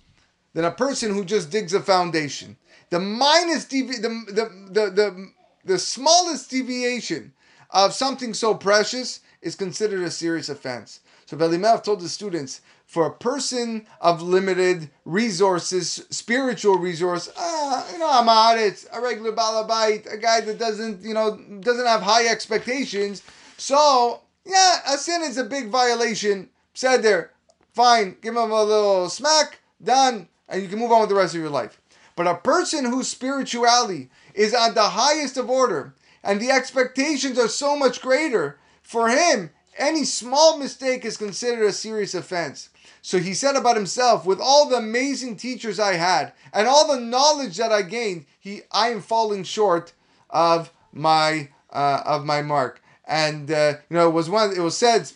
than 0.53 0.65
a 0.65 0.72
person 0.72 1.13
who 1.13 1.25
just 1.25 1.50
digs 1.50 1.74
a 1.74 1.82
foundation. 1.82 2.55
The 2.91 3.00
minus 3.00 3.65
devi- 3.65 3.98
the, 3.98 4.10
the, 4.27 4.70
the, 4.72 4.89
the, 4.91 5.32
the 5.65 5.79
smallest 5.79 6.50
deviation 6.51 7.34
of 7.72 7.94
something 7.94 8.34
so 8.34 8.53
precious 8.53 9.22
is 9.41 9.55
considered 9.55 10.03
a 10.03 10.12
serious 10.12 10.50
offense. 10.50 11.00
So 11.25 11.38
Elimelech 11.38 11.84
told 11.84 12.01
the 12.01 12.10
students, 12.10 12.62
for 12.86 13.06
a 13.06 13.13
person 13.13 13.88
of 14.00 14.22
limited 14.22 14.89
resources, 15.06 16.06
spiritual 16.10 16.77
resource, 16.77 17.32
ah, 17.38 17.92
you 17.92 17.98
know, 17.98 18.10
I'm 18.10 18.30
out, 18.30 18.58
it's 18.58 18.88
a 18.94 19.01
regular 19.01 19.32
balabite, 19.32 20.12
a 20.12 20.18
guy 20.18 20.42
that 20.42 20.60
doesn't, 20.60 21.01
you 21.01 21.13
know, 21.13 21.38
doesn't 21.60 21.86
have 21.86 22.01
high 22.01 22.27
expectations. 22.27 23.24
So, 23.58 24.22
yeah, 24.46 24.80
a 24.88 24.98
sin 24.98 25.24
is 25.24 25.38
a 25.38 25.44
big 25.44 25.70
violation. 25.70 26.50
Said 26.74 27.04
there, 27.04 27.32
fine, 27.74 28.18
give 28.22 28.36
him 28.36 28.51
a 28.51 28.63
little 28.63 29.10
smack, 29.10 29.60
done, 29.84 30.27
and 30.48 30.62
you 30.62 30.68
can 30.68 30.80
move 30.80 30.92
on 30.92 31.01
with 31.01 31.10
the 31.10 31.15
rest 31.15 31.34
of 31.34 31.42
your 31.42 31.50
life. 31.50 31.82
But 32.15 32.27
a 32.27 32.36
person 32.36 32.86
whose 32.86 33.08
spirituality 33.08 34.10
is 34.34 34.54
at 34.54 34.75
the 34.75 34.89
highest 34.89 35.38
of 35.38 35.50
order 35.50 35.96
and 36.24 36.39
the 36.39 36.51
expectations 36.51 37.38
are 37.38 37.48
so 37.48 37.75
much 37.75 38.01
greater, 38.01 38.58
for 38.82 39.10
him, 39.10 39.51
any 39.77 40.04
small 40.06 40.58
mistake 40.58 41.06
is 41.06 41.18
considered 41.18 41.65
a 41.65 41.72
serious 41.72 42.15
offense. 42.15 42.70
So 43.05 43.19
he 43.19 43.35
said 43.35 43.55
about 43.55 43.75
himself, 43.75 44.25
with 44.25 44.41
all 44.41 44.67
the 44.67 44.77
amazing 44.77 45.35
teachers 45.35 45.79
I 45.79 45.93
had 45.93 46.33
and 46.51 46.67
all 46.67 46.88
the 46.88 47.00
knowledge 47.00 47.55
that 47.57 47.71
I 47.71 47.83
gained, 47.83 48.25
he 48.39 48.63
I 48.71 48.88
am 48.89 49.00
falling 49.00 49.43
short 49.43 49.93
of 50.31 50.71
my 50.91 51.50
uh, 51.71 52.01
of 52.03 52.25
my 52.25 52.41
mark. 52.41 52.81
And 53.07 53.51
uh, 53.51 53.74
you 53.91 53.97
know, 53.97 54.09
it 54.09 54.13
was 54.13 54.27
one. 54.27 54.53
It 54.53 54.59
was 54.62 54.75
said, 54.75 55.07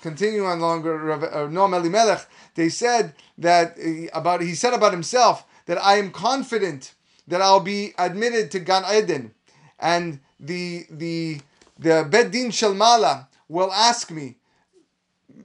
continuing 0.00 0.46
on 0.46 0.60
longer, 0.60 1.12
uh, 1.12 1.18
Noam 1.50 1.76
Elimelech. 1.76 2.26
They 2.54 2.70
said 2.70 3.12
that 3.36 3.76
uh, 3.78 4.18
about 4.18 4.40
he 4.40 4.54
said 4.54 4.72
about 4.72 4.94
himself 4.94 5.44
that 5.66 5.76
I 5.76 5.96
am 5.96 6.12
confident 6.12 6.94
that 7.28 7.42
I'll 7.42 7.60
be 7.60 7.92
admitted 7.98 8.50
to 8.52 8.58
Gan 8.58 8.84
Eden, 8.90 9.34
and 9.78 10.20
the 10.40 10.86
the 10.88 11.42
the 11.78 12.08
Beit 12.08 12.30
Din 12.30 12.50
Shel 12.50 12.72
Ma'alah 12.72 13.26
will 13.50 13.70
ask 13.70 14.10
me, 14.10 14.36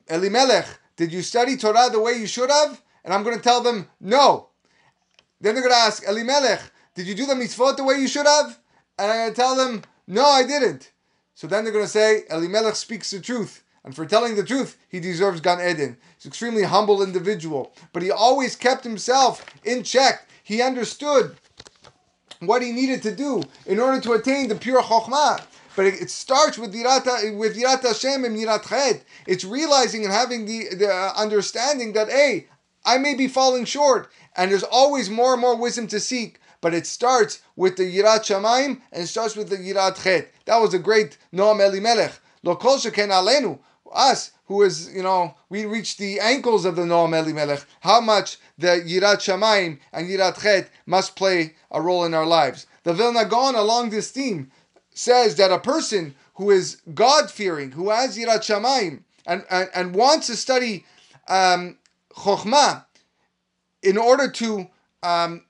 Elimelech, 0.08 0.80
did 1.00 1.14
you 1.14 1.22
study 1.22 1.56
Torah 1.56 1.90
the 1.90 2.02
way 2.02 2.12
you 2.12 2.28
should 2.28 2.52
have? 2.52 2.82
And 3.06 3.14
I'm 3.14 3.24
going 3.24 3.38
to 3.38 3.42
tell 3.42 3.64
them 3.64 3.88
no. 4.02 4.50
Then 5.40 5.56
they're 5.56 5.64
going 5.64 5.74
to 5.74 5.80
ask 5.80 6.04
Elimelech, 6.06 6.62
did 6.94 7.08
you 7.08 7.16
do 7.16 7.26
the 7.26 7.36
mitzvot 7.36 7.78
the 7.78 7.86
way 7.86 7.96
you 7.96 8.08
should 8.10 8.26
have? 8.26 8.60
And 8.98 9.10
I'm 9.10 9.18
going 9.18 9.30
to 9.30 9.36
tell 9.36 9.56
them 9.56 9.84
no, 10.08 10.26
I 10.26 10.46
didn't. 10.46 10.92
So 11.36 11.48
then 11.48 11.64
they're 11.64 11.72
going 11.72 11.86
to 11.86 11.90
say 11.90 12.24
Elimelech 12.30 12.76
speaks 12.76 13.12
the 13.12 13.22
truth. 13.22 13.64
And 13.86 13.96
for 13.96 14.06
telling 14.06 14.36
the 14.36 14.44
truth, 14.44 14.78
he 14.90 15.00
deserves 15.00 15.40
Gan 15.40 15.62
Eden. 15.62 15.96
He's 16.18 16.26
an 16.26 16.32
extremely 16.32 16.64
humble 16.64 17.02
individual. 17.02 17.72
But 17.94 18.04
he 18.04 18.12
always 18.12 18.58
kept 18.58 18.84
himself 18.84 19.46
in 19.64 19.84
check. 19.84 20.28
He 20.44 20.62
understood 20.62 21.38
what 22.42 22.62
he 22.62 22.74
needed 22.74 23.02
to 23.04 23.16
do 23.16 23.44
in 23.66 23.80
order 23.80 24.02
to 24.02 24.12
attain 24.12 24.50
the 24.50 24.56
pure 24.56 24.82
Chokhmah. 24.82 25.46
But 25.80 25.86
it, 25.86 26.12
starts 26.12 26.58
with 26.58 26.74
Yirat, 26.74 27.38
with 27.38 27.56
Yirat 27.56 27.84
Hashem 27.84 28.26
and 28.26 28.36
Yirat 28.36 28.68
Chet. 28.68 29.02
It's 29.26 29.46
realizing 29.46 30.04
and 30.04 30.12
having 30.12 30.46
the, 30.46 30.76
the 30.76 30.90
uh, 30.90 31.14
understanding 31.16 31.94
that, 31.94 32.10
hey, 32.10 32.48
I 32.84 32.98
may 32.98 33.16
be 33.16 33.30
falling 33.30 33.64
short, 33.64 34.12
and 34.36 34.52
there's 34.52 34.64
always 34.64 35.10
more 35.10 35.32
and 35.32 35.42
more 35.42 35.56
wisdom 35.56 35.88
to 35.88 36.02
seek. 36.02 36.42
But 36.60 36.74
it 36.74 36.86
starts 36.86 37.42
with 37.56 37.78
the 37.78 37.84
Yirat 37.84 38.26
Shamayim 38.26 38.82
and 38.92 39.04
it 39.04 39.08
starts 39.08 39.38
with 39.38 39.48
the 39.48 39.56
Yirat 39.56 40.04
Chet. 40.04 40.34
That 40.44 40.58
was 40.58 40.74
a 40.74 40.80
great 40.80 41.18
Noam 41.34 41.66
Elimelech. 41.66 42.20
Lo 42.44 42.58
kol 42.58 42.76
sheken 42.76 43.08
alenu. 43.08 43.58
Us, 43.90 44.32
who 44.48 44.64
is, 44.64 44.94
you 44.94 45.02
know, 45.02 45.34
we 45.48 45.64
reach 45.64 45.96
the 45.96 46.20
ankles 46.20 46.66
of 46.66 46.76
the 46.76 46.82
Noam 46.82 47.18
Elimelech, 47.18 47.66
how 47.80 48.02
much 48.02 48.38
the 48.58 48.84
Yirat 48.86 49.20
Shamayim 49.22 49.80
and 49.94 50.10
Yirat 50.10 50.42
Chet 50.42 50.70
must 50.86 51.16
play 51.16 51.56
a 51.72 51.82
role 51.82 52.04
in 52.04 52.14
our 52.14 52.26
lives. 52.26 52.68
The 52.84 52.94
Vilna 52.94 53.26
Gaon 53.26 53.56
along 53.56 53.90
this 53.90 54.12
theme 54.12 54.52
says 55.00 55.36
that 55.36 55.50
a 55.50 55.60
person 55.60 56.14
who 56.36 56.52
is 56.52 56.82
God 56.94 57.32
fearing, 57.32 57.72
who 57.72 57.90
has 57.90 58.18
Yirat 58.18 58.42
Shamayim, 58.42 59.04
and, 59.26 59.46
and, 59.50 59.70
and 59.74 59.96
wants 59.96 60.28
to 60.28 60.36
study 60.36 60.86
um, 61.30 61.78
Chokhmah 62.14 62.84
in 63.82 63.98
order 63.98 64.30
to 64.30 64.68
um, 65.02 65.46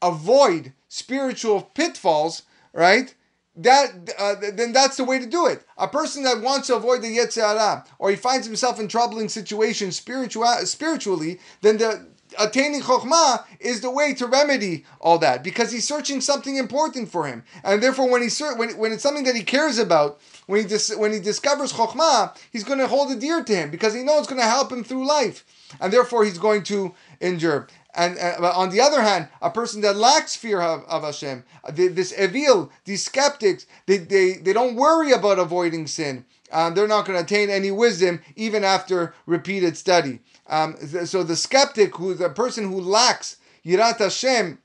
avoid 0.00 0.72
spiritual 0.88 1.62
pitfalls, 1.74 2.42
right? 2.72 3.14
That 3.56 4.14
uh, 4.18 4.36
then 4.54 4.72
that's 4.72 4.96
the 4.96 5.04
way 5.04 5.18
to 5.18 5.26
do 5.26 5.46
it. 5.46 5.64
A 5.76 5.88
person 5.88 6.22
that 6.22 6.40
wants 6.40 6.68
to 6.68 6.76
avoid 6.76 7.02
the 7.02 7.14
Yetzer 7.14 7.42
Hara, 7.42 7.84
or 7.98 8.08
he 8.08 8.16
finds 8.16 8.46
himself 8.46 8.80
in 8.80 8.88
troubling 8.88 9.28
situations 9.28 9.96
spiritual, 9.96 10.46
spiritually, 10.64 11.40
then 11.60 11.76
the 11.76 12.06
attaining 12.38 12.82
chokhmah 12.82 13.44
is 13.60 13.80
the 13.80 13.90
way 13.90 14.14
to 14.14 14.26
remedy 14.26 14.84
all 15.00 15.18
that 15.18 15.42
because 15.44 15.72
he's 15.72 15.86
searching 15.86 16.20
something 16.20 16.56
important 16.56 17.10
for 17.10 17.26
him, 17.26 17.44
and 17.64 17.82
therefore 17.82 18.08
when 18.10 18.22
he 18.22 18.28
when 18.56 18.76
when 18.78 18.92
it's 18.92 19.02
something 19.02 19.24
that 19.24 19.36
he 19.36 19.42
cares 19.42 19.78
about, 19.78 20.20
when 20.46 20.60
he 20.60 20.66
dis, 20.66 20.94
when 20.96 21.12
he 21.12 21.20
discovers 21.20 21.72
chokhmah, 21.72 22.36
he's 22.50 22.64
going 22.64 22.78
to 22.78 22.86
hold 22.86 23.10
it 23.10 23.20
dear 23.20 23.42
to 23.42 23.54
him 23.54 23.70
because 23.70 23.94
he 23.94 24.02
knows 24.02 24.20
it's 24.20 24.28
going 24.28 24.40
to 24.40 24.46
help 24.46 24.72
him 24.72 24.84
through 24.84 25.06
life, 25.06 25.44
and 25.80 25.92
therefore 25.92 26.24
he's 26.24 26.38
going 26.38 26.62
to 26.64 26.94
endure. 27.20 27.68
And 27.94 28.16
uh, 28.18 28.52
on 28.54 28.70
the 28.70 28.80
other 28.80 29.02
hand, 29.02 29.28
a 29.42 29.50
person 29.50 29.80
that 29.80 29.96
lacks 29.96 30.36
fear 30.36 30.60
of, 30.60 30.84
of 30.84 31.02
Hashem, 31.02 31.42
this 31.72 32.16
evil, 32.16 32.70
these 32.84 33.04
skeptics, 33.04 33.66
they, 33.86 33.96
they, 33.96 34.34
they 34.34 34.52
don't 34.52 34.76
worry 34.76 35.10
about 35.10 35.40
avoiding 35.40 35.88
sin. 35.88 36.24
Um, 36.52 36.74
they're 36.74 36.88
not 36.88 37.04
going 37.06 37.18
to 37.18 37.24
attain 37.24 37.50
any 37.50 37.70
wisdom 37.70 38.20
even 38.36 38.62
after 38.62 39.14
repeated 39.26 39.76
study. 39.76 40.20
Um, 40.48 40.76
so 41.04 41.22
the 41.22 41.36
skeptic, 41.36 41.96
who 41.96 42.14
the 42.14 42.30
person 42.30 42.64
who 42.64 42.80
lacks 42.80 43.36
Yirat 43.64 43.98
Hashem, 43.98 44.58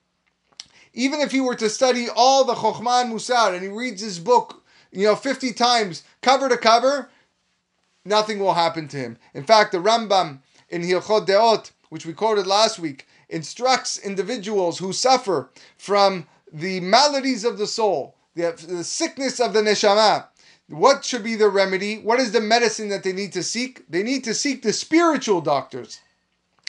even 0.94 1.20
if 1.20 1.32
he 1.32 1.42
were 1.42 1.56
to 1.56 1.70
study 1.70 2.08
all 2.10 2.46
the 2.46 2.54
Chokhmah 2.54 3.04
and 3.04 3.14
Musar 3.14 3.54
and 3.54 3.64
he 3.64 3.70
reads 3.70 4.02
his 4.02 4.20
book, 4.20 4.64
you 4.92 5.06
know, 5.06 5.16
50 5.16 5.54
times, 5.54 6.04
cover 6.22 6.48
to 6.48 6.58
cover, 6.58 7.10
nothing 8.06 8.40
will 8.40 8.54
happen 8.54 8.88
to 8.90 8.98
him. 8.98 9.18
In 9.34 9.44
fact, 9.44 9.72
the 9.72 9.80
Rambam 9.80 10.40
in 10.70 10.84
Hilchot 10.84 11.26
Deot, 11.28 11.72
which 11.90 12.06
we 12.06 12.14
quoted 12.14 12.48
last 12.48 12.80
week, 12.80 13.08
instructs 13.30 13.98
individuals 13.98 14.78
who 14.78 14.94
suffer 14.94 15.50
from 15.78 16.28
the 16.52 16.80
maladies 16.80 17.44
of 17.44 17.58
the 17.58 17.68
soul, 17.68 18.16
the, 18.36 18.52
the 18.68 18.84
sickness 18.84 19.40
of 19.40 19.54
the 19.54 19.62
neshama, 19.62 20.28
what 20.70 21.04
should 21.04 21.24
be 21.24 21.36
the 21.36 21.50
remedy? 21.50 21.98
What 21.98 22.20
is 22.20 22.32
the 22.32 22.42
medicine 22.42 22.90
that 22.90 23.04
they 23.04 23.14
need 23.14 23.34
to 23.34 23.44
seek? 23.44 23.84
They 23.90 24.04
need 24.04 24.24
to 24.24 24.34
seek 24.34 24.62
the 24.62 24.74
spiritual 24.74 25.42
doctors. 25.42 26.00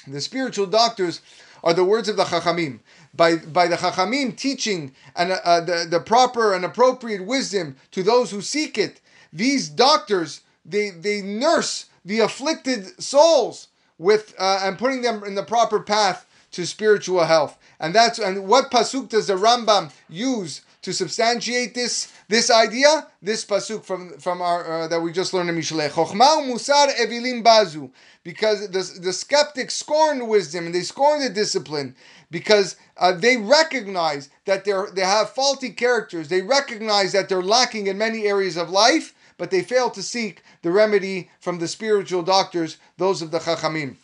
The 0.06 0.20
spiritual 0.20 0.66
doctors 0.66 1.20
are 1.62 1.74
the 1.74 1.84
words 1.84 2.08
of 2.08 2.16
the 2.16 2.24
Chachamim. 2.24 2.80
By, 3.14 3.36
by 3.36 3.68
the 3.68 3.76
Chachamim 3.76 4.36
teaching 4.36 4.92
and 5.16 5.32
uh, 5.32 5.60
the, 5.60 5.86
the 5.88 6.00
proper 6.00 6.52
and 6.52 6.64
appropriate 6.64 7.24
wisdom 7.24 7.76
to 7.92 8.02
those 8.02 8.30
who 8.30 8.42
seek 8.42 8.76
it, 8.76 9.00
these 9.32 9.68
doctors, 9.68 10.40
they, 10.64 10.90
they 10.90 11.22
nurse 11.22 11.86
the 12.04 12.20
afflicted 12.20 13.02
souls 13.02 13.68
with 13.98 14.34
uh, 14.38 14.60
and 14.62 14.78
putting 14.78 15.02
them 15.02 15.22
in 15.24 15.34
the 15.34 15.42
proper 15.42 15.80
path 15.80 16.26
to 16.50 16.66
spiritual 16.66 17.24
health. 17.24 17.56
And 17.80 17.94
that's 17.94 18.18
and 18.18 18.46
what 18.46 18.70
pasuk 18.70 19.08
does 19.08 19.26
the 19.28 19.34
Rambam 19.34 19.92
use 20.08 20.62
to 20.85 20.93
substantiate 20.93 21.75
this 21.75 22.12
this 22.29 22.50
idea, 22.50 23.09
this 23.23 23.45
pasuk 23.45 23.85
from 23.85 24.19
from 24.19 24.41
our 24.43 24.83
uh, 24.83 24.88
that 24.88 25.00
we 25.00 25.12
just 25.12 25.33
learned 25.33 25.49
in 25.49 25.57
Mishlei. 25.57 25.88
Chochma 25.88 26.47
musar 26.47 26.88
evilim 26.95 27.43
bazu, 27.43 27.91
because 28.23 28.69
the 28.69 29.00
the 29.00 29.12
skeptics 29.12 29.75
scorn 29.75 30.29
wisdom 30.29 30.67
and 30.67 30.75
they 30.75 30.83
scorn 30.83 31.21
the 31.21 31.31
discipline 31.31 31.97
because 32.31 32.76
uh, 32.99 33.12
they 33.12 33.38
recognize 33.38 34.29
that 34.45 34.64
they 34.64 34.75
they 34.93 35.03
have 35.03 35.31
faulty 35.31 35.71
characters. 35.71 36.29
They 36.29 36.43
recognize 36.43 37.12
that 37.12 37.29
they're 37.29 37.43
lacking 37.43 37.87
in 37.87 37.97
many 37.97 38.26
areas 38.26 38.57
of 38.59 38.69
life, 38.69 39.14
but 39.38 39.50
they 39.50 39.62
fail 39.62 39.91
to 39.91 40.03
seek 40.03 40.43
the 40.62 40.71
remedy 40.71 41.31
from 41.41 41.59
the 41.59 41.69
spiritual 41.69 42.23
doctors, 42.23 42.76
those 42.99 43.23
of 43.23 43.31
the 43.31 43.38
chachamim. 43.38 43.97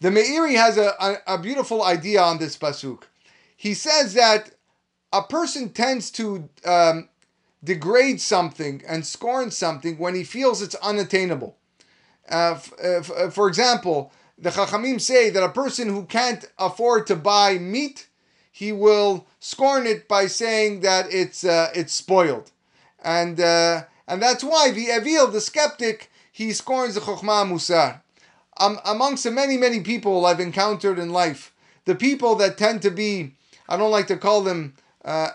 The 0.00 0.10
Meiri 0.10 0.56
has 0.56 0.76
a, 0.76 0.92
a, 1.00 1.34
a 1.34 1.38
beautiful 1.38 1.82
idea 1.82 2.20
on 2.20 2.36
this 2.36 2.58
pasuk. 2.58 3.04
He 3.56 3.72
says 3.72 4.12
that 4.12 4.50
a 5.14 5.22
person 5.22 5.70
tends 5.70 6.10
to 6.10 6.48
um, 6.64 7.08
degrade 7.62 8.20
something 8.20 8.82
and 8.86 9.06
scorn 9.06 9.52
something 9.52 9.96
when 9.96 10.14
he 10.16 10.24
feels 10.24 10.60
it's 10.60 10.74
unattainable. 10.76 11.56
Uh, 12.28 12.54
f- 12.56 12.72
uh, 12.82 13.14
uh, 13.14 13.30
for 13.30 13.46
example, 13.46 14.12
the 14.36 14.50
Chachamim 14.50 15.00
say 15.00 15.30
that 15.30 15.44
a 15.44 15.48
person 15.48 15.88
who 15.88 16.04
can't 16.04 16.44
afford 16.58 17.06
to 17.06 17.14
buy 17.14 17.58
meat, 17.58 18.08
he 18.50 18.72
will 18.72 19.26
scorn 19.38 19.86
it 19.86 20.08
by 20.08 20.26
saying 20.26 20.80
that 20.80 21.06
it's 21.10 21.44
uh, 21.44 21.70
it's 21.74 21.92
spoiled, 21.92 22.50
and 23.02 23.38
uh, 23.38 23.84
and 24.08 24.20
that's 24.20 24.42
why 24.42 24.72
the 24.72 24.88
Evil, 24.90 25.28
the 25.28 25.40
skeptic, 25.40 26.10
he 26.32 26.52
scorns 26.52 26.94
the 26.94 27.00
Chokhmah 27.00 27.48
Musar. 27.48 28.00
Um, 28.58 28.80
amongst 28.84 29.22
the 29.24 29.30
many 29.30 29.56
many 29.56 29.80
people 29.80 30.26
I've 30.26 30.40
encountered 30.40 30.98
in 30.98 31.10
life, 31.10 31.52
the 31.84 31.94
people 31.94 32.34
that 32.36 32.58
tend 32.58 32.82
to 32.82 32.90
be, 32.90 33.34
I 33.68 33.76
don't 33.76 33.90
like 33.92 34.08
to 34.08 34.16
call 34.16 34.42
them 34.42 34.74
uh, 35.04 35.28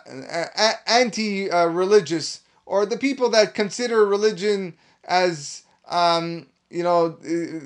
anti-religious 0.88 2.42
or 2.66 2.86
the 2.86 2.98
people 2.98 3.30
that 3.30 3.54
consider 3.54 4.06
religion 4.06 4.74
as 5.06 5.64
um, 5.88 6.48
you 6.70 6.84
know 6.84 7.18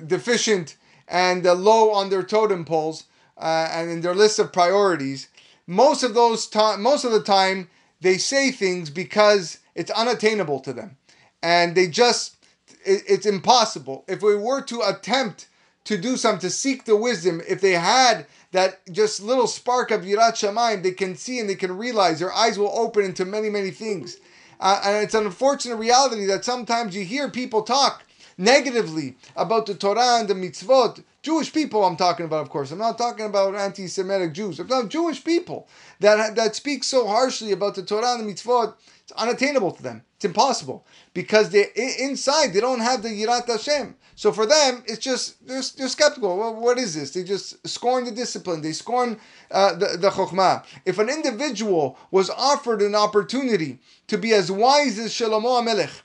deficient 0.08 0.78
and 1.08 1.46
uh, 1.46 1.54
low 1.54 1.92
on 1.92 2.10
their 2.10 2.24
totem 2.24 2.66
poles 2.66 3.06
uh, 3.38 3.70
and 3.72 3.90
in 3.90 4.02
their 4.02 4.16
list 4.16 4.40
of 4.40 4.54
priorities 4.54 5.30
most 5.68 6.04
of 6.04 6.14
those 6.14 6.48
time 6.48 6.82
most 6.82 7.04
of 7.04 7.12
the 7.12 7.24
time 7.24 7.70
they 8.02 8.18
say 8.18 8.52
things 8.52 8.90
because 8.90 9.60
it's 9.76 9.92
unattainable 9.92 10.60
to 10.60 10.74
them 10.74 10.98
and 11.42 11.76
they 11.76 11.88
just 11.88 12.38
it, 12.86 13.04
it's 13.08 13.26
impossible. 13.26 14.04
If 14.08 14.22
we 14.22 14.36
were 14.36 14.62
to 14.62 14.82
attempt 14.82 15.48
to 15.86 15.98
do 15.98 16.16
something, 16.16 16.42
to 16.42 16.50
seek 16.50 16.86
the 16.86 16.96
wisdom, 16.96 17.42
if 17.48 17.62
they 17.62 17.74
had 17.74 18.26
that 18.52 18.80
just 18.92 19.22
little 19.22 19.48
spark 19.48 19.92
of 19.92 20.02
Yirat 20.02 20.34
Shamayim, 20.34 20.84
they 20.84 20.92
can 20.92 21.16
see 21.16 21.40
and 21.40 21.50
they 21.50 21.56
can 21.56 21.78
realize, 21.78 22.20
their 22.20 22.34
eyes 22.34 22.58
will 22.58 22.72
open 22.74 23.04
into 23.04 23.26
many, 23.26 23.50
many 23.50 23.72
things. 23.72 24.18
Uh, 24.60 24.80
and 24.86 25.04
it's 25.04 25.14
an 25.14 25.26
unfortunate 25.26 25.76
reality 25.76 26.26
that 26.26 26.46
sometimes 26.46 26.96
you 26.96 27.04
hear 27.04 27.30
people 27.30 27.64
talk 27.64 28.04
negatively 28.38 29.18
about 29.36 29.66
the 29.66 29.76
Torah 29.76 30.20
and 30.20 30.28
the 30.28 30.34
mitzvot. 30.34 31.04
Jewish 31.22 31.54
people, 31.54 31.84
I'm 31.86 31.96
talking 31.96 32.26
about, 32.26 32.42
of 32.42 32.50
course. 32.50 32.72
I'm 32.72 32.80
not 32.80 32.98
talking 32.98 33.26
about 33.26 33.56
anti-Semitic 33.56 34.34
Jews. 34.34 34.60
I'm 34.60 34.68
talking 34.68 34.90
Jewish 34.90 35.24
people 35.24 35.68
that 36.00 36.36
that 36.36 36.56
speak 36.56 36.84
so 36.84 37.08
harshly 37.08 37.52
about 37.52 37.76
the 37.76 37.84
Torah 37.84 38.14
and 38.14 38.28
the 38.28 38.34
mitzvot. 38.34 38.76
It's 39.04 39.12
unattainable 39.14 39.72
to 39.72 39.84
them. 39.84 40.04
It's 40.16 40.26
impossible 40.26 40.86
because 41.14 41.50
they 41.50 41.68
inside 42.00 42.54
they 42.54 42.62
don't 42.62 42.80
have 42.80 43.04
the 43.04 43.10
Yirat 43.10 43.48
Hashem. 43.48 43.96
So 44.16 44.32
for 44.32 44.46
them, 44.46 44.84
it's 44.86 45.00
just 45.00 45.46
they're, 45.46 45.62
they're 45.76 45.88
skeptical. 45.88 46.38
Well, 46.38 46.56
what 46.56 46.78
is 46.78 46.94
this? 46.94 47.12
They 47.12 47.24
just 47.24 47.68
scorn 47.68 48.06
the 48.06 48.12
discipline. 48.12 48.62
They 48.62 48.74
scorn 48.74 49.20
uh, 49.52 49.74
the 49.74 49.98
the 49.98 50.10
chokhmah. 50.10 50.64
If 50.86 51.00
an 51.00 51.10
individual 51.10 51.98
was 52.12 52.30
offered 52.30 52.82
an 52.82 52.96
opportunity 52.96 53.80
to 54.08 54.18
be 54.18 54.34
as 54.34 54.52
wise 54.52 55.00
as 55.00 55.12
Shlomo 55.12 55.62
HaMelech, 55.62 56.02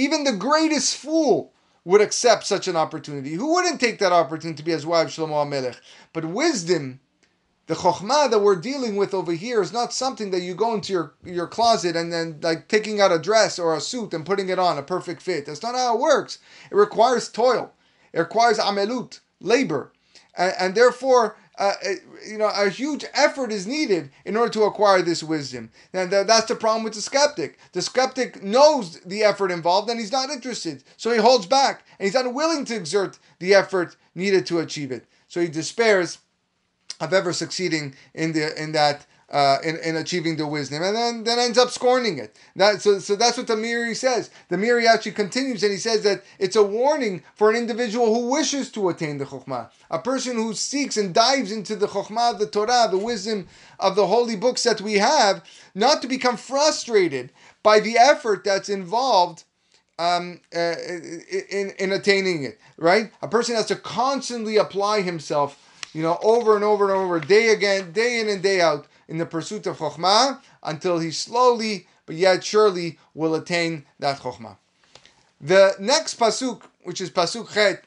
even 0.00 0.24
the 0.24 0.32
greatest 0.32 0.96
fool 0.96 1.52
would 1.84 2.00
accept 2.00 2.44
such 2.46 2.68
an 2.68 2.76
opportunity. 2.76 3.34
Who 3.34 3.54
wouldn't 3.54 3.80
take 3.80 3.98
that 3.98 4.12
opportunity 4.12 4.56
to 4.56 4.62
be 4.62 4.72
as 4.72 4.86
wise 4.86 5.06
as 5.06 5.16
Shlomo 5.16 5.44
HaMelech? 5.44 5.80
But 6.12 6.24
wisdom 6.24 7.00
the 7.70 7.76
chokhmah 7.76 8.28
that 8.32 8.40
we're 8.40 8.56
dealing 8.56 8.96
with 8.96 9.14
over 9.14 9.30
here 9.30 9.62
is 9.62 9.72
not 9.72 9.92
something 9.92 10.32
that 10.32 10.40
you 10.40 10.56
go 10.56 10.74
into 10.74 10.92
your, 10.92 11.14
your 11.24 11.46
closet 11.46 11.94
and 11.94 12.12
then 12.12 12.40
like 12.42 12.66
taking 12.66 13.00
out 13.00 13.12
a 13.12 13.18
dress 13.18 13.60
or 13.60 13.76
a 13.76 13.80
suit 13.80 14.12
and 14.12 14.26
putting 14.26 14.48
it 14.48 14.58
on 14.58 14.76
a 14.76 14.82
perfect 14.82 15.22
fit. 15.22 15.46
That's 15.46 15.62
not 15.62 15.76
how 15.76 15.94
it 15.94 16.00
works. 16.00 16.40
It 16.68 16.74
requires 16.74 17.28
toil. 17.28 17.72
It 18.12 18.18
requires 18.18 18.58
amelut, 18.58 19.20
labor, 19.40 19.92
and, 20.36 20.52
and 20.58 20.74
therefore, 20.74 21.36
uh, 21.60 21.74
you 22.26 22.38
know, 22.38 22.50
a 22.56 22.70
huge 22.70 23.04
effort 23.12 23.52
is 23.52 23.66
needed 23.66 24.10
in 24.24 24.34
order 24.34 24.50
to 24.50 24.62
acquire 24.62 25.02
this 25.02 25.22
wisdom. 25.22 25.70
And 25.92 26.10
that's 26.10 26.46
the 26.46 26.54
problem 26.54 26.84
with 26.84 26.94
the 26.94 27.02
skeptic. 27.02 27.58
The 27.72 27.82
skeptic 27.82 28.42
knows 28.42 28.98
the 29.00 29.22
effort 29.22 29.50
involved 29.50 29.90
and 29.90 30.00
he's 30.00 30.10
not 30.10 30.30
interested, 30.30 30.82
so 30.96 31.12
he 31.12 31.18
holds 31.18 31.44
back 31.46 31.84
and 31.98 32.06
he's 32.06 32.14
unwilling 32.14 32.64
to 32.64 32.76
exert 32.76 33.18
the 33.40 33.54
effort 33.54 33.96
needed 34.14 34.46
to 34.46 34.58
achieve 34.58 34.90
it. 34.90 35.04
So 35.28 35.40
he 35.40 35.48
despairs 35.48 36.18
of 36.98 37.12
ever 37.12 37.32
succeeding 37.32 37.94
in 38.14 38.32
the 38.32 38.60
in 38.60 38.72
that 38.72 39.06
uh, 39.30 39.58
in, 39.62 39.76
in 39.78 39.96
achieving 39.96 40.36
the 40.36 40.46
wisdom, 40.46 40.82
and 40.82 40.96
then 40.96 41.24
then 41.24 41.38
ends 41.38 41.58
up 41.58 41.70
scorning 41.70 42.18
it. 42.18 42.36
That 42.56 42.82
so 42.82 42.98
so 42.98 43.16
that's 43.16 43.36
what 43.36 43.46
the 43.46 43.54
Meiri 43.54 43.94
says. 43.94 44.30
The 44.48 44.56
Meiri 44.56 44.86
actually 44.86 45.12
continues, 45.12 45.62
and 45.62 45.72
he 45.72 45.78
says 45.78 46.02
that 46.02 46.24
it's 46.38 46.56
a 46.56 46.62
warning 46.62 47.22
for 47.34 47.50
an 47.50 47.56
individual 47.56 48.12
who 48.12 48.30
wishes 48.30 48.70
to 48.72 48.88
attain 48.88 49.18
the 49.18 49.24
chokhmah, 49.24 49.70
a 49.90 49.98
person 49.98 50.36
who 50.36 50.54
seeks 50.54 50.96
and 50.96 51.14
dives 51.14 51.52
into 51.52 51.76
the 51.76 51.86
chokhmah 51.86 52.32
of 52.32 52.38
the 52.40 52.46
Torah, 52.46 52.88
the 52.90 52.98
wisdom 52.98 53.46
of 53.78 53.94
the 53.94 54.06
holy 54.06 54.36
books 54.36 54.64
that 54.64 54.80
we 54.80 54.94
have, 54.94 55.44
not 55.74 56.02
to 56.02 56.08
become 56.08 56.36
frustrated 56.36 57.32
by 57.62 57.78
the 57.80 57.96
effort 57.96 58.44
that's 58.44 58.68
involved. 58.68 59.44
Um, 59.98 60.40
uh, 60.56 60.76
in, 61.50 61.72
in 61.78 61.92
attaining 61.92 62.42
it, 62.42 62.58
right? 62.78 63.12
A 63.20 63.28
person 63.28 63.54
has 63.54 63.66
to 63.66 63.76
constantly 63.76 64.56
apply 64.56 65.02
himself 65.02 65.58
you 65.92 66.02
know, 66.02 66.18
over 66.22 66.54
and 66.54 66.64
over 66.64 66.84
and 66.84 66.92
over, 66.92 67.20
day 67.20 67.48
again, 67.48 67.92
day 67.92 68.20
in 68.20 68.28
and 68.28 68.42
day 68.42 68.60
out, 68.60 68.86
in 69.10 69.18
the 69.18 69.26
pursuit 69.26 69.66
of 69.66 69.78
Chokhmah, 69.78 70.40
until 70.62 71.00
he 71.00 71.10
slowly, 71.10 71.88
but 72.06 72.14
yet 72.14 72.44
surely, 72.44 72.98
will 73.12 73.34
attain 73.34 73.84
that 73.98 74.20
Chokhmah. 74.20 74.56
The 75.40 75.74
next 75.80 76.18
Pasuk, 76.18 76.62
which 76.84 77.00
is 77.00 77.10
Pasuk 77.10 77.52
Chet, 77.52 77.84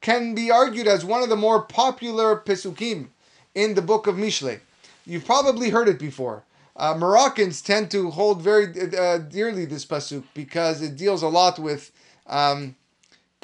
can 0.00 0.34
be 0.34 0.50
argued 0.50 0.86
as 0.86 1.04
one 1.04 1.22
of 1.22 1.28
the 1.28 1.36
more 1.36 1.62
popular 1.62 2.36
Pesukim 2.36 3.08
in 3.54 3.74
the 3.74 3.82
book 3.82 4.06
of 4.06 4.14
Mishle. 4.14 4.60
You've 5.04 5.26
probably 5.26 5.70
heard 5.70 5.88
it 5.88 5.98
before. 5.98 6.44
Uh, 6.76 6.94
Moroccans 6.96 7.60
tend 7.60 7.90
to 7.90 8.10
hold 8.10 8.40
very 8.40 8.66
uh, 8.96 9.18
dearly 9.18 9.64
this 9.64 9.84
pasuk 9.84 10.24
because 10.34 10.82
it 10.82 10.96
deals 10.96 11.22
a 11.22 11.28
lot 11.28 11.58
with 11.58 11.92
um, 12.26 12.74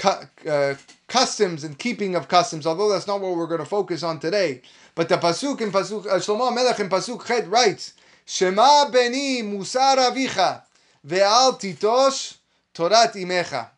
uh, 0.04 0.74
customs 1.06 1.64
and 1.64 1.78
keeping 1.78 2.14
of 2.14 2.28
customs, 2.28 2.66
although 2.66 2.88
that's 2.88 3.06
not 3.06 3.20
what 3.20 3.36
we're 3.36 3.46
going 3.46 3.60
to 3.60 3.66
focus 3.66 4.02
on 4.02 4.18
today. 4.18 4.62
But 4.94 5.08
the 5.08 5.16
pasuk 5.16 5.60
in 5.60 5.70
pasuk 5.70 6.06
uh, 6.06 6.18
Shlomo 6.18 6.54
Melech 6.54 6.80
in 6.80 6.88
pasuk 6.88 7.26
Chet 7.26 7.48
writes, 7.48 7.94
"Shema 8.24 8.90
beni 8.90 9.42
musar 9.42 9.96
avicha 9.96 10.62
ve'al 11.06 11.60
titosh 11.60 12.36
torat 12.74 13.14
imecha." 13.14 13.68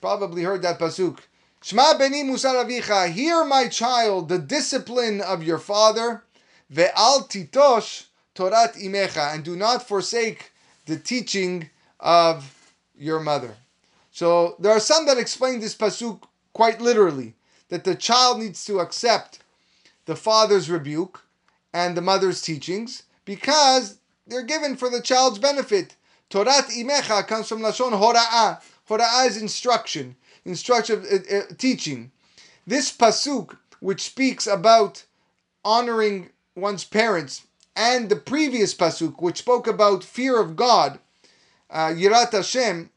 Probably 0.00 0.42
heard 0.42 0.62
that 0.62 0.78
pasuk. 0.78 1.18
Shema 1.62 1.96
beni 1.98 2.22
musar 2.24 2.62
avicha. 2.64 3.10
Hear, 3.10 3.44
my 3.44 3.68
child, 3.68 4.28
the 4.28 4.38
discipline 4.38 5.20
of 5.20 5.42
your 5.42 5.58
father. 5.58 6.24
Ve'al 6.72 7.28
titosh 7.28 8.04
torat 8.34 8.74
imecha, 8.74 9.34
and 9.34 9.44
do 9.44 9.56
not 9.56 9.86
forsake 9.88 10.52
the 10.86 10.96
teaching 10.98 11.70
of 12.00 12.72
your 12.96 13.20
mother. 13.20 13.56
So 14.10 14.56
there 14.58 14.72
are 14.72 14.80
some 14.80 15.06
that 15.06 15.18
explain 15.18 15.60
this 15.60 15.74
pasuk 15.74 16.22
quite 16.52 16.80
literally 16.80 17.34
that 17.68 17.84
the 17.84 17.94
child 17.94 18.38
needs 18.38 18.64
to 18.66 18.78
accept 18.80 19.40
the 20.06 20.16
father's 20.16 20.70
rebuke 20.70 21.24
and 21.72 21.96
the 21.96 22.02
mother's 22.02 22.42
teachings 22.42 23.04
because 23.24 23.98
they're 24.26 24.42
given 24.42 24.76
for 24.76 24.88
the 24.88 25.00
child's 25.00 25.38
benefit. 25.38 25.96
Torat 26.30 26.70
imecha 26.70 27.26
comes 27.26 27.48
from 27.48 27.60
lashon 27.60 27.92
hora'ah. 27.92 28.60
Hora'ah 28.88 29.26
is 29.26 29.36
instruction, 29.36 30.16
instruction, 30.44 31.04
uh, 31.10 31.36
uh, 31.36 31.42
teaching. 31.58 32.10
This 32.66 32.94
pasuk, 32.96 33.56
which 33.80 34.02
speaks 34.02 34.46
about 34.46 35.04
honoring 35.64 36.30
one's 36.54 36.84
parents, 36.84 37.42
and 37.76 38.08
the 38.08 38.16
previous 38.16 38.74
pasuk, 38.74 39.20
which 39.20 39.38
spoke 39.38 39.66
about 39.66 40.04
fear 40.04 40.40
of 40.40 40.56
God, 40.56 40.98
uh, 41.70 41.88
Yirat 41.88 42.32
Hashem, 42.32 42.90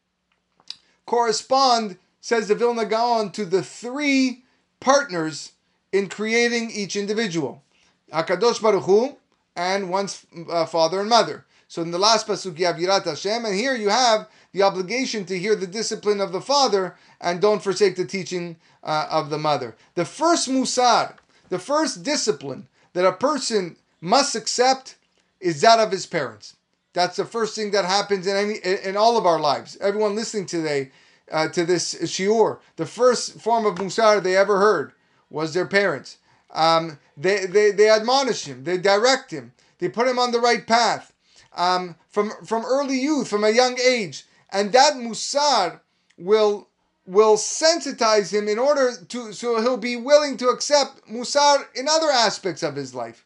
correspond, 1.06 1.98
says 2.22 2.48
the 2.48 2.56
Vilna 2.56 2.86
Gaon, 2.86 3.32
to 3.32 3.46
the 3.46 3.64
three 3.64 4.44
partners 4.80 5.54
in 5.92 6.10
creating 6.10 6.72
each 6.72 6.96
individual. 6.96 7.64
Hakadosh 8.12 8.62
Baruch 8.62 8.84
Hu 8.84 9.18
and 9.56 9.90
one's 9.90 10.26
uh, 10.50 10.66
father 10.66 11.00
and 11.00 11.10
mother. 11.10 11.46
So 11.68 11.82
in 11.82 11.92
the 11.92 12.00
last 12.00 12.28
pasuk 12.28 12.56
Yirat 12.56 13.04
Hashem, 13.04 13.44
and 13.44 13.56
here 13.56 13.76
you 13.76 13.90
have 13.90 14.28
the 14.54 14.64
obligation 14.64 15.26
to 15.26 15.38
hear 15.38 15.56
the 15.56 15.68
discipline 15.68 16.22
of 16.22 16.32
the 16.32 16.42
father 16.42 16.96
and 17.20 17.42
don't 17.42 17.62
forsake 17.62 17.96
the 17.98 18.06
teaching 18.06 18.56
uh, 18.84 19.08
of 19.12 19.30
the 19.30 19.38
mother. 19.38 19.76
The 19.96 20.06
first 20.06 20.48
musar, 20.48 21.16
the 21.50 21.60
first 21.60 22.04
discipline 22.04 22.68
that 22.94 23.06
a 23.06 23.12
person 23.12 23.76
must 24.00 24.36
accept 24.36 24.96
is 25.42 25.62
that 25.62 25.80
of 25.80 25.92
his 25.92 26.06
parents. 26.06 26.56
That's 26.94 27.18
the 27.18 27.26
first 27.26 27.54
thing 27.54 27.72
that 27.72 27.86
happens 27.86 28.26
in 28.26 28.36
any 28.36 28.56
in 28.84 28.98
all 28.98 29.18
of 29.18 29.26
our 29.26 29.40
lives. 29.40 29.78
Everyone 29.82 30.16
listening 30.16 30.46
today 30.46 30.92
uh, 31.32 31.50
to 31.50 31.66
this 31.66 31.94
shiur, 31.96 32.60
the 32.78 32.86
first 32.86 33.40
form 33.40 33.66
of 33.66 33.76
musar 33.76 34.24
they 34.24 34.38
ever 34.38 34.58
heard 34.58 34.94
was 35.30 35.54
their 35.54 35.66
parents. 35.66 36.18
Um, 36.54 37.00
they, 37.16 37.46
they 37.46 37.72
they 37.72 37.90
admonish 37.90 38.46
him, 38.46 38.64
they 38.64 38.78
direct 38.78 39.32
him, 39.32 39.54
they 39.80 39.90
put 39.90 40.08
him 40.08 40.18
on 40.20 40.32
the 40.32 40.40
right 40.40 40.66
path 40.66 41.14
um, 41.56 41.96
from 42.10 42.32
from 42.46 42.66
early 42.66 43.00
youth, 43.00 43.28
from 43.28 43.44
a 43.44 43.50
young 43.50 43.78
age, 43.80 44.26
and 44.52 44.72
that 44.72 44.94
musar 44.94 45.82
will 46.18 46.70
will 47.06 47.36
sensitize 47.36 48.34
him 48.34 48.48
in 48.48 48.60
order 48.60 48.92
to 49.10 49.34
so 49.34 49.62
he'll 49.62 49.78
be 49.78 49.96
willing 49.96 50.38
to 50.38 50.50
accept 50.50 51.06
musar 51.08 51.66
in 51.76 51.88
other 51.90 52.10
aspects 52.10 52.64
of 52.64 52.76
his 52.76 52.96
life. 52.96 53.26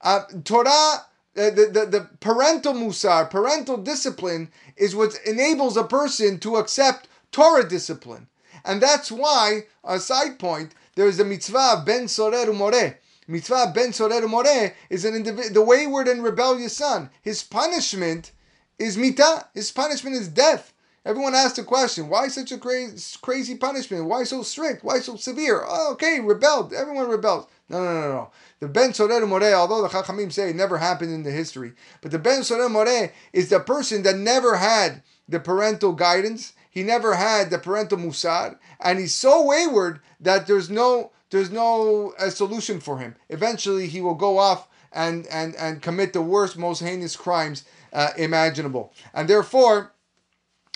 Uh, 0.00 0.22
Torah 0.44 1.04
the, 1.38 1.70
the, 1.72 1.86
the 1.86 2.08
parental 2.20 2.74
musar, 2.74 3.30
parental 3.30 3.76
discipline, 3.76 4.50
is 4.76 4.96
what 4.96 5.18
enables 5.24 5.76
a 5.76 5.84
person 5.84 6.38
to 6.40 6.56
accept 6.56 7.08
Torah 7.30 7.68
discipline. 7.68 8.26
And 8.64 8.82
that's 8.82 9.12
why, 9.12 9.66
a 9.84 10.00
side 10.00 10.38
point, 10.38 10.74
there's 10.98 11.20
a 11.20 11.24
mitzvah 11.24 11.84
ben 11.86 12.08
sorer 12.08 12.46
umoreh. 12.46 12.96
Mitzvah 13.28 13.70
ben 13.72 13.92
sorer 13.92 14.20
umoreh 14.20 14.74
is 14.90 15.04
an 15.04 15.22
the 15.22 15.62
wayward 15.62 16.08
and 16.08 16.24
rebellious 16.24 16.76
son. 16.76 17.08
His 17.22 17.44
punishment 17.44 18.32
is 18.80 18.98
mita. 18.98 19.46
His 19.54 19.70
punishment 19.70 20.16
is 20.16 20.26
death. 20.26 20.72
Everyone 21.04 21.36
asks 21.36 21.56
the 21.56 21.62
question, 21.62 22.08
why 22.08 22.26
such 22.26 22.50
a 22.50 22.58
crazy, 22.58 23.16
crazy 23.22 23.54
punishment? 23.54 24.06
Why 24.06 24.24
so 24.24 24.42
strict? 24.42 24.82
Why 24.82 24.98
so 24.98 25.14
severe? 25.14 25.64
Oh, 25.66 25.92
okay, 25.92 26.18
rebelled. 26.18 26.72
Everyone 26.72 27.08
rebels. 27.08 27.46
No, 27.68 27.84
no, 27.84 28.00
no, 28.00 28.08
no. 28.08 28.30
The 28.58 28.66
Ben 28.66 28.92
Sorer 28.92 29.24
Moreh, 29.24 29.54
although 29.54 29.82
the 29.82 29.88
Chachamim 29.88 30.32
say 30.32 30.50
it 30.50 30.56
never 30.56 30.78
happened 30.78 31.12
in 31.12 31.22
the 31.22 31.30
history, 31.30 31.74
but 32.00 32.10
the 32.10 32.18
Ben 32.18 32.42
Sorer 32.42 32.68
Moreh 32.68 33.12
is 33.32 33.50
the 33.50 33.60
person 33.60 34.02
that 34.02 34.16
never 34.16 34.56
had 34.56 35.02
the 35.28 35.38
parental 35.38 35.92
guidance. 35.92 36.54
He 36.78 36.84
never 36.84 37.12
had 37.16 37.50
the 37.50 37.58
parental 37.58 37.98
musar, 37.98 38.56
and 38.78 39.00
he's 39.00 39.12
so 39.26 39.34
wayward 39.52 39.98
that 40.20 40.46
there's 40.46 40.70
no 40.70 41.10
there's 41.30 41.50
no 41.50 42.14
uh, 42.20 42.30
solution 42.30 42.78
for 42.80 42.98
him. 42.98 43.16
Eventually, 43.28 43.88
he 43.88 44.00
will 44.00 44.14
go 44.14 44.38
off 44.38 44.68
and 44.92 45.26
and 45.26 45.56
and 45.56 45.82
commit 45.82 46.12
the 46.12 46.22
worst, 46.22 46.56
most 46.56 46.80
heinous 46.80 47.16
crimes 47.16 47.64
uh, 47.92 48.10
imaginable, 48.16 48.92
and 49.12 49.28
therefore. 49.28 49.92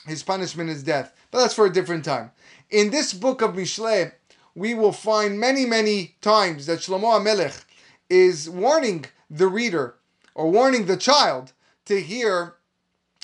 his 0.06 0.22
punishment 0.24 0.68
is 0.70 0.82
death. 0.82 1.14
But 1.30 1.38
that's 1.40 1.54
for 1.54 1.66
a 1.66 1.72
different 1.72 2.04
time. 2.04 2.32
In 2.70 2.90
this 2.90 3.12
book 3.14 3.40
of 3.42 3.54
Mishle, 3.54 4.12
we 4.54 4.74
will 4.74 4.92
find 4.92 5.38
many, 5.38 5.64
many 5.64 6.16
times 6.20 6.66
that 6.66 6.80
Shlomo 6.80 7.10
HaMelech 7.18 7.64
is 8.10 8.50
warning 8.50 9.04
the 9.30 9.46
reader 9.46 9.94
or 10.34 10.50
warning 10.50 10.86
the 10.86 10.96
child 10.96 11.52
to 11.84 12.00
hear 12.00 12.54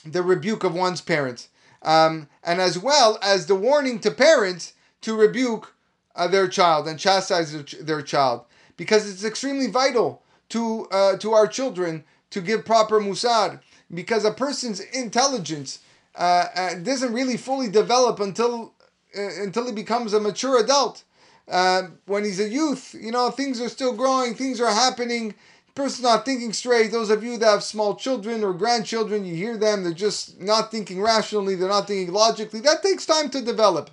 the 0.04 0.22
rebuke 0.22 0.64
of 0.64 0.74
one's 0.74 1.00
parents. 1.00 1.47
Um, 1.82 2.28
and 2.42 2.60
as 2.60 2.78
well 2.78 3.18
as 3.22 3.46
the 3.46 3.54
warning 3.54 4.00
to 4.00 4.10
parents 4.10 4.74
to 5.02 5.14
rebuke 5.14 5.74
uh, 6.16 6.26
their 6.26 6.48
child 6.48 6.88
and 6.88 6.98
chastise 6.98 7.52
their, 7.80 8.02
child. 8.02 8.44
Because 8.76 9.08
it's 9.10 9.24
extremely 9.24 9.68
vital 9.68 10.22
to, 10.50 10.86
uh, 10.90 11.16
to 11.18 11.32
our 11.32 11.46
children 11.46 12.04
to 12.30 12.40
give 12.40 12.64
proper 12.64 13.00
musar. 13.00 13.60
Because 13.92 14.24
a 14.24 14.32
person's 14.32 14.80
intelligence 14.80 15.80
uh, 16.14 16.46
uh 16.54 16.74
doesn't 16.74 17.12
really 17.12 17.36
fully 17.36 17.68
develop 17.68 18.18
until, 18.18 18.74
uh, 19.16 19.42
until 19.42 19.66
he 19.66 19.72
becomes 19.72 20.12
a 20.12 20.20
mature 20.20 20.58
adult. 20.58 21.04
Uh, 21.48 21.82
when 22.06 22.24
he's 22.24 22.40
a 22.40 22.48
youth, 22.48 22.94
you 23.00 23.10
know, 23.10 23.30
things 23.30 23.60
are 23.60 23.68
still 23.68 23.94
growing, 23.94 24.34
things 24.34 24.60
are 24.60 24.70
happening. 24.70 25.34
Person's 25.78 26.02
not 26.02 26.24
thinking 26.24 26.52
straight. 26.52 26.90
Those 26.90 27.08
of 27.08 27.22
you 27.22 27.38
that 27.38 27.46
have 27.46 27.62
small 27.62 27.94
children 27.94 28.42
or 28.42 28.52
grandchildren, 28.52 29.24
you 29.24 29.36
hear 29.36 29.56
them, 29.56 29.84
they're 29.84 29.92
just 29.92 30.40
not 30.40 30.72
thinking 30.72 31.00
rationally, 31.00 31.54
they're 31.54 31.68
not 31.68 31.86
thinking 31.86 32.12
logically. 32.12 32.58
That 32.58 32.82
takes 32.82 33.06
time 33.06 33.30
to 33.30 33.40
develop. 33.40 33.88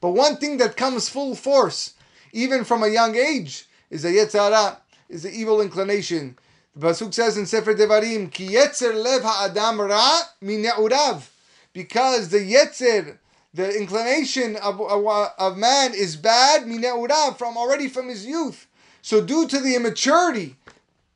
But 0.00 0.10
one 0.10 0.36
thing 0.36 0.56
that 0.56 0.76
comes 0.76 1.08
full 1.08 1.36
force, 1.36 1.94
even 2.32 2.64
from 2.64 2.82
a 2.82 2.88
young 2.88 3.14
age, 3.14 3.66
is 3.88 4.02
the 4.02 4.08
Yetzer 4.08 4.50
Hara, 4.50 4.78
is 5.08 5.22
the 5.22 5.30
evil 5.30 5.60
inclination. 5.60 6.36
The 6.74 6.88
Pasuk 6.88 7.14
says 7.14 7.38
in 7.38 7.46
Sefer 7.46 7.74
Devarim, 7.74 8.32
Ki 8.32 8.48
Yetzer 8.48 9.00
Lev 9.00 9.22
Ha'adam 9.22 9.80
Ra 9.80 10.22
Mine'urav. 10.42 11.22
Because 11.72 12.30
the 12.30 12.38
Yetzer, 12.38 13.18
the 13.54 13.78
inclination 13.78 14.56
of, 14.56 14.80
of, 14.80 15.06
of 15.38 15.56
man 15.56 15.92
is 15.94 16.16
bad, 16.16 16.64
from 17.38 17.56
already 17.56 17.86
from 17.86 18.08
his 18.08 18.26
youth. 18.26 18.66
So 19.02 19.20
due 19.20 19.46
to 19.46 19.60
the 19.60 19.76
immaturity 19.76 20.56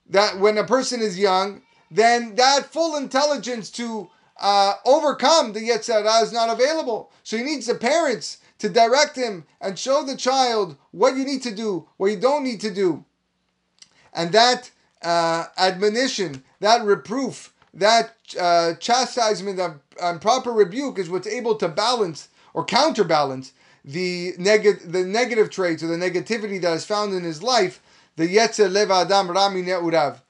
that 0.08 0.38
when 0.38 0.58
a 0.58 0.64
person 0.64 1.00
is 1.00 1.18
young, 1.18 1.62
then 1.90 2.34
that 2.36 2.72
full 2.72 2.96
intelligence 2.96 3.70
to 3.70 4.10
uh, 4.40 4.74
overcome 4.84 5.52
the 5.52 5.60
Yetzer 5.60 6.02
Hara 6.02 6.22
is 6.22 6.32
not 6.32 6.50
available. 6.50 7.10
So 7.22 7.36
he 7.36 7.42
needs 7.42 7.66
the 7.66 7.74
parents 7.74 8.38
to 8.58 8.68
direct 8.68 9.16
him 9.16 9.44
and 9.60 9.78
show 9.78 10.02
the 10.02 10.16
child 10.16 10.76
what 10.90 11.16
you 11.16 11.24
need 11.24 11.42
to 11.42 11.54
do, 11.54 11.88
what 11.96 12.10
you 12.10 12.20
don't 12.20 12.44
need 12.44 12.60
to 12.60 12.72
do. 12.72 13.04
And 14.12 14.32
that 14.32 14.70
uh, 15.02 15.46
admonition, 15.56 16.42
that 16.60 16.84
reproof, 16.84 17.54
that 17.74 18.14
uh, 18.38 18.74
chastisement 18.74 19.60
and 20.00 20.20
proper 20.20 20.52
rebuke 20.52 20.98
is 20.98 21.08
what's 21.08 21.26
able 21.26 21.54
to 21.56 21.68
balance 21.68 22.28
or 22.54 22.64
counterbalance 22.64 23.52
the, 23.84 24.34
neg- 24.38 24.92
the 24.92 25.04
negative 25.04 25.50
traits 25.50 25.82
or 25.82 25.86
the 25.86 25.96
negativity 25.96 26.60
that 26.60 26.74
is 26.74 26.84
found 26.84 27.14
in 27.14 27.22
his 27.22 27.42
life, 27.42 27.80
the 28.18 28.26
Yetzer 28.36 28.70
Lev 28.70 28.90
Adam 28.90 29.30
Ra 29.30 29.48
Mine'urav. 29.48 30.20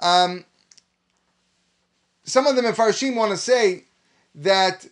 Um, 0.00 0.46
some 2.24 2.46
of 2.46 2.56
the 2.56 2.62
Mefarshim 2.62 3.14
want 3.14 3.32
to 3.32 3.36
say 3.36 3.84
that 4.34 4.86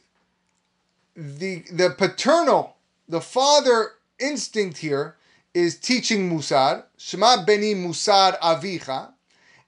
the 1.17 1.65
the 1.73 1.91
paternal, 1.97 2.77
the 3.09 3.23
father 3.23 3.93
instinct 4.19 4.79
here 4.79 5.17
is 5.55 5.79
teaching 5.79 6.31
Musar, 6.31 6.85
Shema 6.99 7.45
Beni 7.45 7.75
Musar 7.75 8.39
Avicha, 8.41 9.13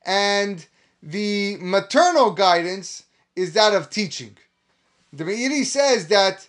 and 0.04 0.66
the 1.02 1.56
maternal 1.60 2.32
guidance 2.32 3.04
is 3.34 3.54
that 3.54 3.72
of 3.72 3.88
teaching. 3.88 4.36
The 5.10 5.24
Meiri 5.24 5.64
says 5.64 6.08
that 6.08 6.48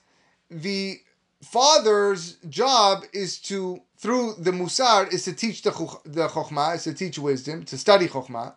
the 0.52 1.00
father's 1.42 2.34
job 2.50 3.04
is 3.14 3.40
to, 3.40 3.82
through 3.98 4.36
the 4.38 4.52
Musar, 4.52 5.12
is 5.12 5.26
to 5.26 5.34
teach 5.34 5.64
the, 5.64 5.72
the 6.06 6.28
Chokhmah, 6.28 6.76
is 6.76 6.84
to 6.84 6.94
teach 6.94 7.18
wisdom, 7.18 7.64
to 7.66 7.78
study 7.78 8.08
Chokhmah. 8.08 8.54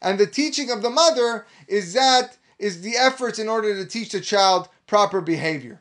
And 0.00 0.18
the 0.18 0.26
teaching 0.26 0.70
of 0.70 0.82
the 0.82 0.90
mother 0.90 1.46
is 1.68 1.92
that, 1.94 2.36
is 2.58 2.82
the 2.82 2.96
efforts 2.96 3.38
in 3.38 3.48
order 3.48 3.74
to 3.74 3.88
teach 3.88 4.10
the 4.10 4.20
child 4.20 4.68
proper 4.86 5.20
behavior. 5.20 5.80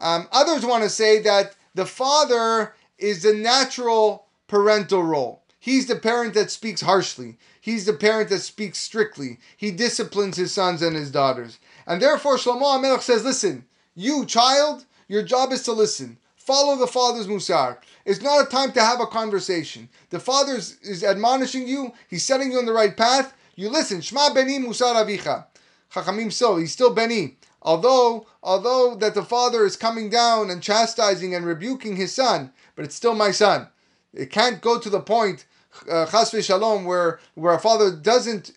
Um, 0.00 0.28
others 0.32 0.66
want 0.66 0.82
to 0.82 0.90
say 0.90 1.20
that 1.20 1.54
the 1.74 1.86
father 1.86 2.74
is 2.98 3.22
the 3.22 3.34
natural 3.34 4.26
parental 4.48 5.02
role. 5.02 5.42
He's 5.58 5.86
the 5.86 5.96
parent 5.96 6.34
that 6.34 6.50
speaks 6.50 6.80
harshly. 6.80 7.38
He's 7.60 7.86
the 7.86 7.92
parent 7.92 8.30
that 8.30 8.40
speaks 8.40 8.78
strictly. 8.78 9.38
He 9.56 9.70
disciplines 9.70 10.36
his 10.36 10.52
sons 10.52 10.82
and 10.82 10.96
his 10.96 11.12
daughters. 11.12 11.60
And 11.86 12.02
therefore, 12.02 12.36
Shlomo 12.36 12.62
HaMelech 12.62 13.02
says, 13.02 13.24
listen, 13.24 13.64
you 13.94 14.26
child, 14.26 14.84
your 15.06 15.22
job 15.22 15.52
is 15.52 15.62
to 15.62 15.72
listen. 15.72 16.18
Follow 16.34 16.76
the 16.76 16.88
father's 16.88 17.28
musar. 17.28 17.78
It's 18.04 18.22
not 18.22 18.46
a 18.46 18.50
time 18.50 18.72
to 18.72 18.80
have 18.80 19.00
a 19.00 19.06
conversation. 19.06 19.88
The 20.10 20.20
father 20.20 20.54
is, 20.54 20.78
is 20.82 21.04
admonishing 21.04 21.68
you. 21.68 21.92
He's 22.08 22.24
setting 22.24 22.52
you 22.52 22.58
on 22.58 22.66
the 22.66 22.72
right 22.72 22.96
path. 22.96 23.34
You 23.54 23.68
listen. 23.68 24.00
Shma 24.00 24.34
beni 24.34 24.58
musar 24.58 24.94
avicha. 24.94 25.46
Chachamim 25.92 26.32
so. 26.32 26.56
He's 26.56 26.72
still 26.72 26.92
beni. 26.92 27.36
Although, 27.62 28.26
although 28.42 28.96
that 28.96 29.14
the 29.14 29.22
father 29.22 29.64
is 29.64 29.76
coming 29.76 30.10
down 30.10 30.50
and 30.50 30.62
chastising 30.62 31.34
and 31.34 31.46
rebuking 31.46 31.96
his 31.96 32.12
son, 32.12 32.52
but 32.74 32.84
it's 32.84 32.96
still 32.96 33.14
my 33.14 33.30
son. 33.30 33.68
It 34.12 34.30
can't 34.30 34.60
go 34.60 34.78
to 34.78 34.90
the 34.90 35.00
point, 35.00 35.46
uh, 35.88 36.06
chas 36.06 36.44
shalom, 36.44 36.84
where 36.84 37.20
where 37.34 37.54
a 37.54 37.60
father 37.60 37.94
doesn't 37.94 38.52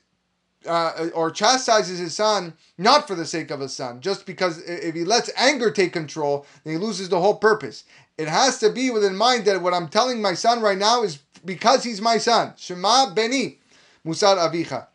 uh, 0.65 1.09
or 1.13 1.31
chastises 1.31 1.99
his 1.99 2.15
son 2.15 2.53
not 2.77 3.07
for 3.07 3.15
the 3.15 3.25
sake 3.25 3.51
of 3.51 3.59
his 3.59 3.73
son, 3.73 4.01
just 4.01 4.25
because 4.25 4.61
if 4.63 4.95
he 4.95 5.03
lets 5.03 5.29
anger 5.37 5.71
take 5.71 5.93
control, 5.93 6.45
then 6.63 6.73
he 6.73 6.79
loses 6.79 7.09
the 7.09 7.19
whole 7.19 7.35
purpose. 7.35 7.83
It 8.17 8.27
has 8.27 8.59
to 8.59 8.69
be 8.69 8.89
within 8.89 9.15
mind 9.15 9.45
that 9.45 9.61
what 9.61 9.73
I'm 9.73 9.89
telling 9.89 10.21
my 10.21 10.33
son 10.33 10.61
right 10.61 10.77
now 10.77 11.03
is 11.03 11.19
because 11.43 11.83
he's 11.83 12.01
my 12.01 12.17
son. 12.17 12.53
Shema 12.57 13.13
beni, 13.13 13.59
musar 14.05 14.37
avicha. 14.37 14.87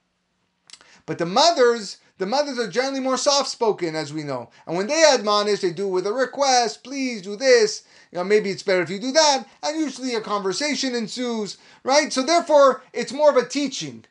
But 1.06 1.18
the 1.18 1.26
mothers 1.26 1.98
the 2.20 2.26
mothers 2.26 2.58
are 2.58 2.68
generally 2.68 3.00
more 3.00 3.16
soft 3.16 3.48
spoken, 3.48 3.96
as 3.96 4.12
we 4.12 4.24
know. 4.24 4.50
And 4.66 4.76
when 4.76 4.88
they 4.88 5.10
admonish, 5.10 5.60
they 5.60 5.72
do 5.72 5.88
with 5.88 6.06
a 6.06 6.12
request, 6.12 6.84
please 6.84 7.22
do 7.22 7.34
this. 7.34 7.84
You 8.12 8.18
know, 8.18 8.24
maybe 8.24 8.50
it's 8.50 8.62
better 8.62 8.82
if 8.82 8.90
you 8.90 8.98
do 8.98 9.10
that. 9.12 9.46
And 9.62 9.80
usually 9.80 10.14
a 10.14 10.20
conversation 10.20 10.94
ensues, 10.94 11.56
right? 11.82 12.12
So 12.12 12.22
therefore, 12.22 12.82
it's 12.92 13.14
more 13.14 13.30
of 13.30 13.38
a 13.38 13.48
teaching. 13.48 14.04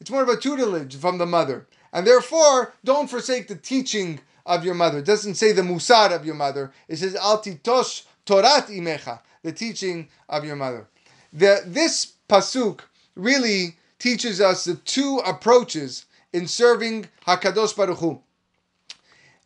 It's 0.00 0.12
more 0.12 0.22
of 0.22 0.28
a 0.28 0.36
tutelage 0.36 0.94
from 0.94 1.18
the 1.18 1.26
mother. 1.26 1.66
And 1.92 2.06
therefore, 2.06 2.72
don't 2.84 3.10
forsake 3.10 3.48
the 3.48 3.56
teaching 3.56 4.20
of 4.46 4.64
your 4.64 4.74
mother. 4.74 4.98
It 4.98 5.04
doesn't 5.04 5.34
say 5.34 5.50
the 5.50 5.62
musar 5.62 6.12
of 6.12 6.24
your 6.24 6.36
mother. 6.36 6.72
It 6.86 6.98
says 6.98 7.16
altitosh 7.16 8.04
torat 8.26 8.66
imecha, 8.68 9.20
the 9.42 9.52
teaching 9.52 10.08
of 10.28 10.44
your 10.44 10.56
mother. 10.56 10.88
The, 11.32 11.62
this 11.64 12.12
pasuk 12.28 12.80
really 13.14 13.76
teaches 13.98 14.40
us 14.40 14.64
the 14.64 14.74
two 14.74 15.20
approaches 15.24 16.06
in 16.32 16.46
serving 16.46 17.06
Hakadosh 17.26 17.76
Baruch 17.76 17.98
Hu. 17.98 18.20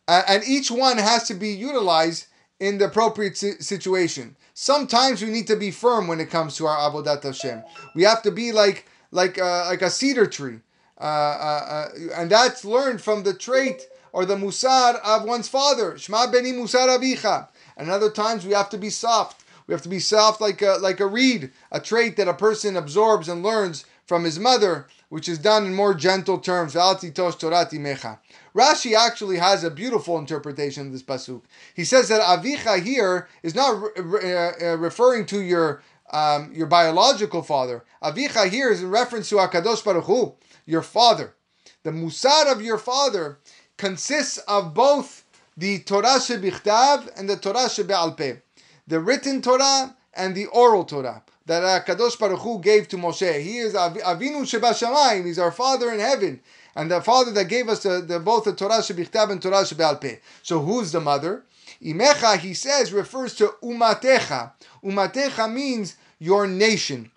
Uh, 0.07 0.23
and 0.27 0.43
each 0.43 0.69
one 0.69 0.97
has 0.97 1.27
to 1.27 1.33
be 1.33 1.49
utilized 1.49 2.27
in 2.59 2.77
the 2.77 2.85
appropriate 2.85 3.37
situation. 3.37 4.35
Sometimes 4.53 5.21
we 5.21 5.29
need 5.29 5.47
to 5.47 5.55
be 5.55 5.71
firm 5.71 6.07
when 6.07 6.19
it 6.19 6.29
comes 6.29 6.55
to 6.57 6.67
our 6.67 6.91
avodat 6.91 7.23
Hashem. 7.23 7.63
We 7.95 8.03
have 8.03 8.21
to 8.23 8.31
be 8.31 8.51
like 8.51 8.85
like 9.11 9.39
uh, 9.39 9.65
like 9.67 9.81
a 9.81 9.89
cedar 9.89 10.25
tree, 10.25 10.59
uh, 10.99 11.03
uh, 11.03 11.05
uh 11.05 11.87
and 12.15 12.29
that's 12.29 12.63
learned 12.63 13.01
from 13.01 13.23
the 13.23 13.33
trait 13.33 13.81
or 14.13 14.25
the 14.25 14.35
musar 14.35 14.99
of 15.03 15.23
one's 15.23 15.47
father. 15.47 15.97
Shema 15.97 16.31
beni 16.31 16.51
musar 16.51 16.87
avicha. 16.87 17.47
And 17.81 17.89
other 17.89 18.11
times 18.11 18.45
we 18.45 18.53
have 18.53 18.69
to 18.69 18.77
be 18.77 18.91
soft. 18.91 19.43
We 19.65 19.73
have 19.73 19.81
to 19.81 19.89
be 19.89 19.99
soft 19.99 20.39
like 20.39 20.61
a, 20.61 20.77
like 20.79 20.99
a 20.99 21.07
reed, 21.07 21.51
a 21.71 21.79
trait 21.79 22.15
that 22.17 22.27
a 22.27 22.33
person 22.33 22.77
absorbs 22.77 23.27
and 23.27 23.41
learns 23.41 23.85
from 24.05 24.23
his 24.23 24.37
mother 24.37 24.85
which 25.09 25.27
is 25.27 25.39
done 25.39 25.65
in 25.65 25.73
more 25.73 25.93
gentle 25.93 26.39
terms. 26.39 26.73
Rashi 26.73 27.09
actually 28.95 29.37
has 29.37 29.63
a 29.65 29.69
beautiful 29.69 30.17
interpretation 30.17 30.87
of 30.87 30.93
this 30.93 31.03
pasuk. 31.03 31.41
He 31.75 31.83
says 31.83 32.07
that 32.07 32.21
avicha 32.21 32.81
here 32.81 33.27
is 33.43 33.53
not 33.53 33.81
re- 33.81 33.89
re- 33.97 34.33
uh, 34.33 34.77
referring 34.77 35.25
to 35.25 35.41
your 35.41 35.83
um, 36.13 36.53
your 36.53 36.67
biological 36.67 37.41
father. 37.41 37.83
Avicha 38.01 38.49
here 38.49 38.69
is 38.69 38.81
in 38.81 38.89
reference 38.89 39.27
to 39.29 39.35
Akadosh 39.35 39.83
Baruch 39.83 40.05
Hu, 40.05 40.35
your 40.65 40.81
father. 40.81 41.33
The 41.83 41.91
musar 41.91 42.49
of 42.49 42.61
your 42.61 42.77
father 42.77 43.39
consists 43.75 44.37
of 44.37 44.73
both 44.73 45.20
the 45.57 45.79
Torah 45.79 46.19
shebichtav 46.19 47.17
and 47.17 47.29
the 47.29 47.37
Torah 47.37 47.67
shebe'alpeh, 47.67 48.41
the 48.87 48.99
written 48.99 49.41
Torah 49.41 49.95
and 50.13 50.35
the 50.35 50.45
oral 50.47 50.83
Torah 50.83 51.23
that 51.45 51.85
Kadosh 51.85 52.17
Baruch 52.19 52.39
Hu 52.39 52.59
gave 52.59 52.87
to 52.89 52.97
Moshe. 52.97 53.41
He 53.41 53.57
is 53.57 53.73
Avinu 53.73 54.43
Shebashamayim. 54.43 55.25
He's 55.25 55.39
our 55.39 55.51
Father 55.51 55.91
in 55.91 55.99
heaven, 55.99 56.39
and 56.75 56.89
the 56.89 57.01
Father 57.01 57.31
that 57.31 57.45
gave 57.45 57.67
us 57.67 57.83
the, 57.83 58.01
the 58.01 58.19
both 58.19 58.45
the 58.45 58.53
Torah 58.53 58.79
Shebichtab 58.79 59.31
and 59.31 59.41
Torah 59.41 59.63
Shebe'al 59.63 60.19
So 60.43 60.59
who's 60.59 60.91
the 60.91 61.01
mother? 61.01 61.43
Imecha, 61.81 62.37
he 62.37 62.53
says, 62.53 62.93
refers 62.93 63.35
to 63.35 63.55
Umatecha. 63.63 64.51
Umatecha 64.83 65.51
means 65.51 65.97
your 66.19 66.45
nation, 66.47 67.11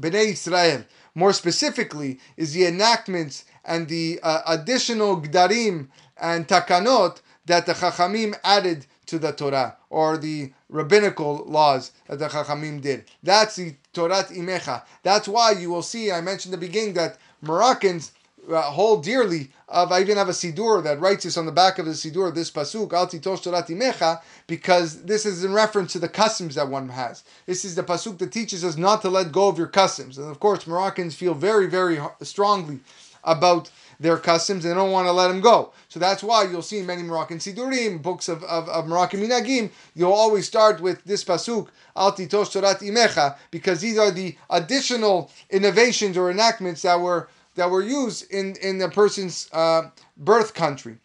Bnei 0.00 0.32
Israel. 0.32 0.84
More 1.16 1.32
specifically, 1.32 2.18
is 2.36 2.54
the 2.54 2.66
enactments 2.66 3.44
and 3.64 3.88
the 3.88 4.20
uh, 4.22 4.42
additional 4.46 5.20
gdarim 5.20 5.88
and 6.16 6.46
takanot 6.46 7.20
that 7.46 7.66
the 7.66 7.72
Chachamim 7.72 8.34
added 8.42 8.86
to 9.06 9.18
the 9.18 9.32
Torah 9.32 9.76
or 9.90 10.16
the 10.16 10.52
rabbinical 10.68 11.44
laws 11.46 11.92
that 12.08 12.18
the 12.18 12.28
Chachamim 12.28 12.80
did. 12.80 13.04
That's 13.22 13.56
the 13.56 13.74
Torah 13.92 14.24
Imecha. 14.24 14.82
That's 15.02 15.28
why 15.28 15.52
you 15.52 15.70
will 15.70 15.82
see, 15.82 16.10
I 16.10 16.20
mentioned 16.20 16.54
in 16.54 16.60
the 16.60 16.66
beginning 16.66 16.94
that 16.94 17.18
Moroccans 17.42 18.12
uh, 18.50 18.60
hold 18.62 19.04
dearly 19.04 19.50
of, 19.68 19.92
I 19.92 20.00
even 20.00 20.16
have 20.16 20.28
a 20.28 20.32
Sidur 20.32 20.82
that 20.84 21.00
writes 21.00 21.24
this 21.24 21.36
on 21.36 21.46
the 21.46 21.52
back 21.52 21.78
of 21.78 21.86
the 21.86 21.92
Sidur, 21.92 22.34
this 22.34 22.50
Pasuk, 22.50 22.92
Al 22.92 23.06
Titosh 23.06 23.42
Torah 23.42 23.62
Imecha, 23.62 24.20
because 24.46 25.02
this 25.04 25.24
is 25.24 25.44
in 25.44 25.52
reference 25.52 25.92
to 25.92 25.98
the 25.98 26.08
customs 26.08 26.54
that 26.54 26.68
one 26.68 26.88
has. 26.88 27.24
This 27.46 27.64
is 27.64 27.74
the 27.74 27.82
Pasuk 27.82 28.18
that 28.18 28.32
teaches 28.32 28.64
us 28.64 28.76
not 28.76 29.02
to 29.02 29.08
let 29.08 29.32
go 29.32 29.48
of 29.48 29.58
your 29.58 29.66
customs. 29.66 30.18
And 30.18 30.30
of 30.30 30.40
course, 30.40 30.66
Moroccans 30.66 31.14
feel 31.14 31.34
very, 31.34 31.66
very 31.66 31.98
strongly 32.22 32.80
about 33.22 33.70
their 34.04 34.18
customs 34.18 34.64
they 34.64 34.74
don't 34.74 34.92
want 34.92 35.06
to 35.06 35.12
let 35.12 35.28
them 35.28 35.40
go. 35.40 35.72
So 35.88 35.98
that's 35.98 36.22
why 36.22 36.44
you'll 36.44 36.60
see 36.60 36.82
many 36.82 37.02
Moroccan 37.02 37.38
Sidurim, 37.38 38.02
books 38.02 38.28
of, 38.28 38.44
of, 38.44 38.68
of 38.68 38.86
Moroccan 38.86 39.20
Minhagim, 39.20 39.70
you'll 39.94 40.12
always 40.12 40.46
start 40.46 40.80
with 40.82 41.02
this 41.04 41.24
Pasuk, 41.24 41.68
Al 41.96 42.12
Titosh 42.12 42.52
Torat 42.52 42.80
Imecha, 42.80 43.38
because 43.50 43.80
these 43.80 43.96
are 43.96 44.10
the 44.10 44.36
additional 44.50 45.30
innovations 45.48 46.18
or 46.18 46.30
enactments 46.30 46.82
that 46.82 47.00
were 47.00 47.28
that 47.54 47.70
were 47.70 47.82
used 47.82 48.30
in, 48.30 48.56
in 48.56 48.78
the 48.78 48.90
person's 48.90 49.48
uh, 49.52 49.82
birth 50.16 50.54
country. 50.54 50.98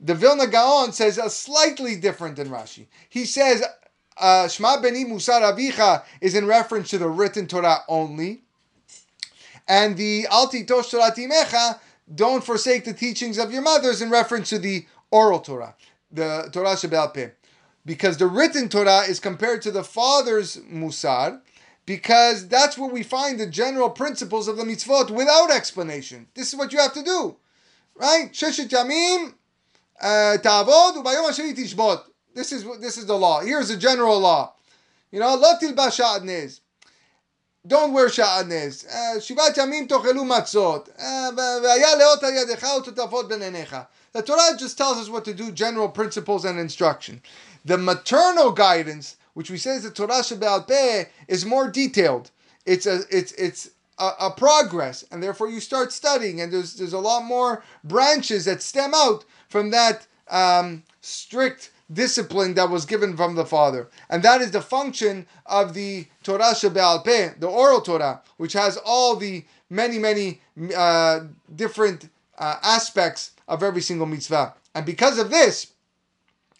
The 0.00 0.14
Vilna 0.14 0.46
Gaon 0.46 0.92
says 0.92 1.18
a 1.18 1.28
slightly 1.30 1.94
different 1.96 2.36
than 2.36 2.48
Rashi. 2.48 2.86
He 3.10 3.26
says 3.26 3.62
uh, 4.16 4.48
Shema 4.48 4.80
Beni 4.80 5.04
Musar 5.04 5.42
Avicha 5.42 6.02
is 6.20 6.34
in 6.34 6.46
reference 6.46 6.88
to 6.90 6.98
the 6.98 7.08
written 7.08 7.46
Torah 7.46 7.84
only, 7.86 8.40
and 9.68 9.96
the 9.96 10.26
Alti 10.30 10.64
Tosh 10.64 10.90
Torah 10.90 11.12
don't 12.14 12.44
forsake 12.44 12.84
the 12.84 12.92
teachings 12.92 13.38
of 13.38 13.52
your 13.52 13.62
mothers 13.62 14.02
in 14.02 14.10
reference 14.10 14.48
to 14.50 14.58
the 14.58 14.86
oral 15.10 15.40
Torah, 15.40 15.74
the 16.10 16.48
Torah 16.52 16.74
Shebe'al 16.74 17.12
Peh. 17.14 17.30
Because 17.86 18.18
the 18.18 18.26
written 18.26 18.68
Torah 18.68 19.02
is 19.08 19.20
compared 19.20 19.62
to 19.62 19.70
the 19.70 19.84
father's 19.84 20.56
Musar, 20.58 21.40
because 21.86 22.46
that's 22.48 22.76
where 22.76 22.90
we 22.90 23.02
find 23.02 23.40
the 23.40 23.46
general 23.46 23.90
principles 23.90 24.48
of 24.48 24.56
the 24.56 24.64
mitzvot 24.64 25.10
without 25.10 25.50
explanation. 25.50 26.28
This 26.34 26.52
is 26.52 26.58
what 26.58 26.72
you 26.72 26.78
have 26.78 26.92
to 26.94 27.02
do, 27.02 27.36
right? 27.94 28.30
Sheshet 28.32 28.68
yamim 28.68 29.34
uh, 30.00 30.36
ta'avod 30.38 31.02
ubayom 31.02 31.28
asher 31.28 31.42
tishbot. 31.42 32.02
This 32.34 32.52
is 32.52 32.64
this 32.80 32.96
is 32.96 33.06
the 33.06 33.16
law. 33.16 33.40
Here's 33.40 33.68
the 33.68 33.76
general 33.76 34.20
law. 34.20 34.54
You 35.10 35.20
know, 35.20 35.34
lo 35.34 35.54
tilba 35.60 35.90
sha'adnez. 35.90 36.60
Don't 37.70 37.92
wear 37.92 38.08
sha'atnez. 38.08 38.84
Shivat 39.18 39.54
yamim 39.54 39.86
tochelu 39.86 40.26
matzot. 40.26 40.88
Benenecha. 43.28 43.86
The 44.12 44.22
Torah 44.22 44.56
just 44.58 44.76
tells 44.76 44.98
us 44.98 45.08
what 45.08 45.24
to 45.26 45.32
do, 45.32 45.52
general 45.52 45.88
principles 45.88 46.44
and 46.44 46.58
instruction. 46.58 47.22
The 47.64 47.78
maternal 47.78 48.50
guidance, 48.50 49.14
which 49.34 49.52
we 49.52 49.56
say 49.56 49.76
is 49.76 49.84
the 49.84 49.92
Torah 49.92 50.22
Shebe'al 50.22 50.66
Peh, 50.66 51.04
is 51.28 51.46
more 51.46 51.70
detailed. 51.70 52.32
It's 52.66 52.86
a 52.86 53.02
it's 53.08 53.30
it's 53.34 53.70
a, 54.00 54.10
a, 54.18 54.30
progress, 54.32 55.04
and 55.12 55.22
therefore 55.22 55.48
you 55.48 55.60
start 55.60 55.92
studying, 55.92 56.40
and 56.40 56.52
there's 56.52 56.74
there's 56.74 56.92
a 56.92 56.98
lot 56.98 57.22
more 57.22 57.62
branches 57.84 58.46
that 58.46 58.62
stem 58.62 58.94
out 58.96 59.24
from 59.48 59.70
that 59.70 60.08
um, 60.28 60.82
strict 61.02 61.70
discipline 61.92 62.54
that 62.54 62.70
was 62.70 62.84
given 62.84 63.16
from 63.16 63.34
the 63.34 63.44
Father. 63.44 63.88
And 64.08 64.22
that 64.22 64.40
is 64.40 64.50
the 64.50 64.60
function 64.60 65.26
of 65.46 65.74
the 65.74 66.06
Torah 66.22 66.54
Shebe'al 66.54 67.04
Peh, 67.04 67.34
the 67.38 67.48
oral 67.48 67.80
Torah, 67.80 68.22
which 68.36 68.52
has 68.52 68.78
all 68.84 69.16
the 69.16 69.44
many, 69.68 69.98
many 69.98 70.40
uh, 70.76 71.20
different 71.54 72.08
uh, 72.38 72.56
aspects 72.62 73.32
of 73.48 73.62
every 73.62 73.82
single 73.82 74.06
mitzvah. 74.06 74.54
And 74.74 74.86
because 74.86 75.18
of 75.18 75.30
this, 75.30 75.72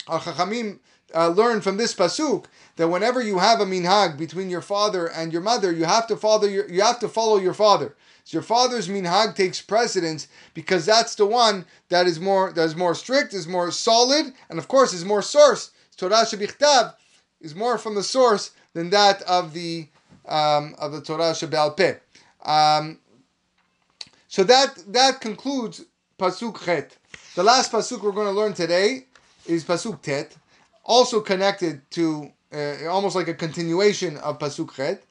our 0.08 0.20
Chachamim 0.20 0.78
uh, 1.14 1.28
learn 1.28 1.60
from 1.60 1.76
this 1.76 1.94
pasuk 1.94 2.46
that 2.76 2.88
whenever 2.88 3.20
you 3.20 3.38
have 3.38 3.60
a 3.60 3.66
minhag 3.66 4.16
between 4.16 4.50
your 4.50 4.62
father 4.62 5.06
and 5.06 5.32
your 5.32 5.42
mother, 5.42 5.72
you 5.72 5.84
have 5.84 6.06
to 6.08 6.16
follow 6.16 6.46
your 6.46 6.68
you 6.68 6.82
have 6.82 7.00
to 7.00 7.08
follow 7.08 7.36
your 7.36 7.54
father. 7.54 7.94
So 8.24 8.36
your 8.36 8.42
father's 8.42 8.88
minhag 8.88 9.34
takes 9.34 9.60
precedence 9.60 10.28
because 10.54 10.86
that's 10.86 11.14
the 11.14 11.26
one 11.26 11.64
that 11.88 12.06
is 12.06 12.20
more 12.20 12.52
that 12.52 12.64
is 12.64 12.76
more 12.76 12.94
strict, 12.94 13.34
is 13.34 13.48
more 13.48 13.70
solid, 13.70 14.32
and 14.48 14.58
of 14.58 14.68
course 14.68 14.92
is 14.92 15.04
more 15.04 15.22
source. 15.22 15.70
Torah 15.96 16.24
shebichtav 16.24 16.94
is 17.40 17.54
more 17.54 17.78
from 17.78 17.94
the 17.94 18.02
source 18.02 18.52
than 18.72 18.90
that 18.90 19.22
of 19.22 19.52
the 19.52 19.88
um, 20.26 20.74
of 20.78 20.92
the 20.92 21.00
Torah 21.00 21.32
shebal 21.32 21.76
peh. 21.76 21.96
Um, 22.44 22.98
so 24.28 24.44
that 24.44 24.76
that 24.88 25.20
concludes 25.20 25.84
pasuk 26.18 26.64
chet. 26.64 26.96
The 27.34 27.42
last 27.42 27.72
pasuk 27.72 28.02
we're 28.02 28.12
going 28.12 28.26
to 28.26 28.40
learn 28.40 28.54
today 28.54 29.06
is 29.46 29.64
pasuk 29.64 30.02
tet, 30.02 30.36
also 30.84 31.20
connected 31.20 31.82
to 31.92 32.30
uh, 32.52 32.86
almost 32.88 33.16
like 33.16 33.28
a 33.28 33.34
continuation 33.34 34.16
of 34.18 34.38
pasuk 34.38 34.74
chet. 34.74 35.02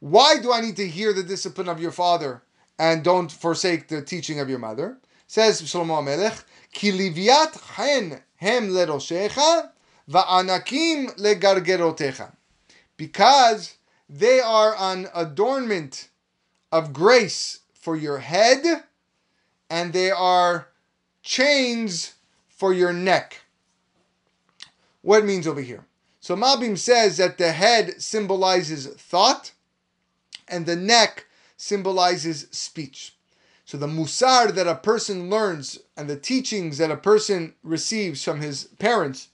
Why 0.00 0.38
do 0.40 0.52
I 0.52 0.60
need 0.62 0.76
to 0.76 0.88
hear 0.88 1.12
the 1.12 1.22
discipline 1.22 1.68
of 1.68 1.80
your 1.80 1.92
father 1.92 2.42
and 2.78 3.04
don't 3.04 3.30
forsake 3.30 3.88
the 3.88 4.02
teaching 4.02 4.40
of 4.40 4.48
your 4.48 4.58
mother? 4.58 4.98
Says 5.26 5.62
Shlomo 5.62 6.02
Melech, 6.02 6.42
Ki 6.72 6.90
liviat 6.90 7.76
chen 7.76 8.20
hem 8.36 8.70
leroshecha 8.70 9.70
va'anakim 10.10 11.16
legargerotecha. 11.18 12.32
Because 12.96 13.76
they 14.08 14.40
are 14.40 14.74
an 14.78 15.08
adornment 15.14 16.08
of 16.72 16.92
grace 16.92 17.60
for 17.74 17.94
your 17.94 18.18
head 18.18 18.64
and 19.68 19.92
they 19.92 20.10
are 20.10 20.68
chains 21.22 22.14
for 22.48 22.72
your 22.72 22.92
neck. 22.92 23.40
What 25.02 25.24
means 25.24 25.46
over 25.46 25.60
here? 25.60 25.84
So 26.20 26.36
Malbim 26.36 26.76
says 26.76 27.18
that 27.18 27.38
the 27.38 27.52
head 27.52 28.00
symbolizes 28.02 28.86
thought 28.86 29.52
and 30.50 30.66
the 30.66 30.76
neck 30.76 31.26
symbolizes 31.56 32.46
speech. 32.50 33.16
So 33.64 33.78
the 33.78 33.86
musar 33.86 34.52
that 34.54 34.66
a 34.66 34.74
person 34.74 35.30
learns 35.30 35.78
and 35.96 36.10
the 36.10 36.16
teachings 36.16 36.78
that 36.78 36.90
a 36.90 36.96
person 36.96 37.54
receives 37.62 38.24
from 38.24 38.40
his 38.40 38.64
parents 38.78 39.28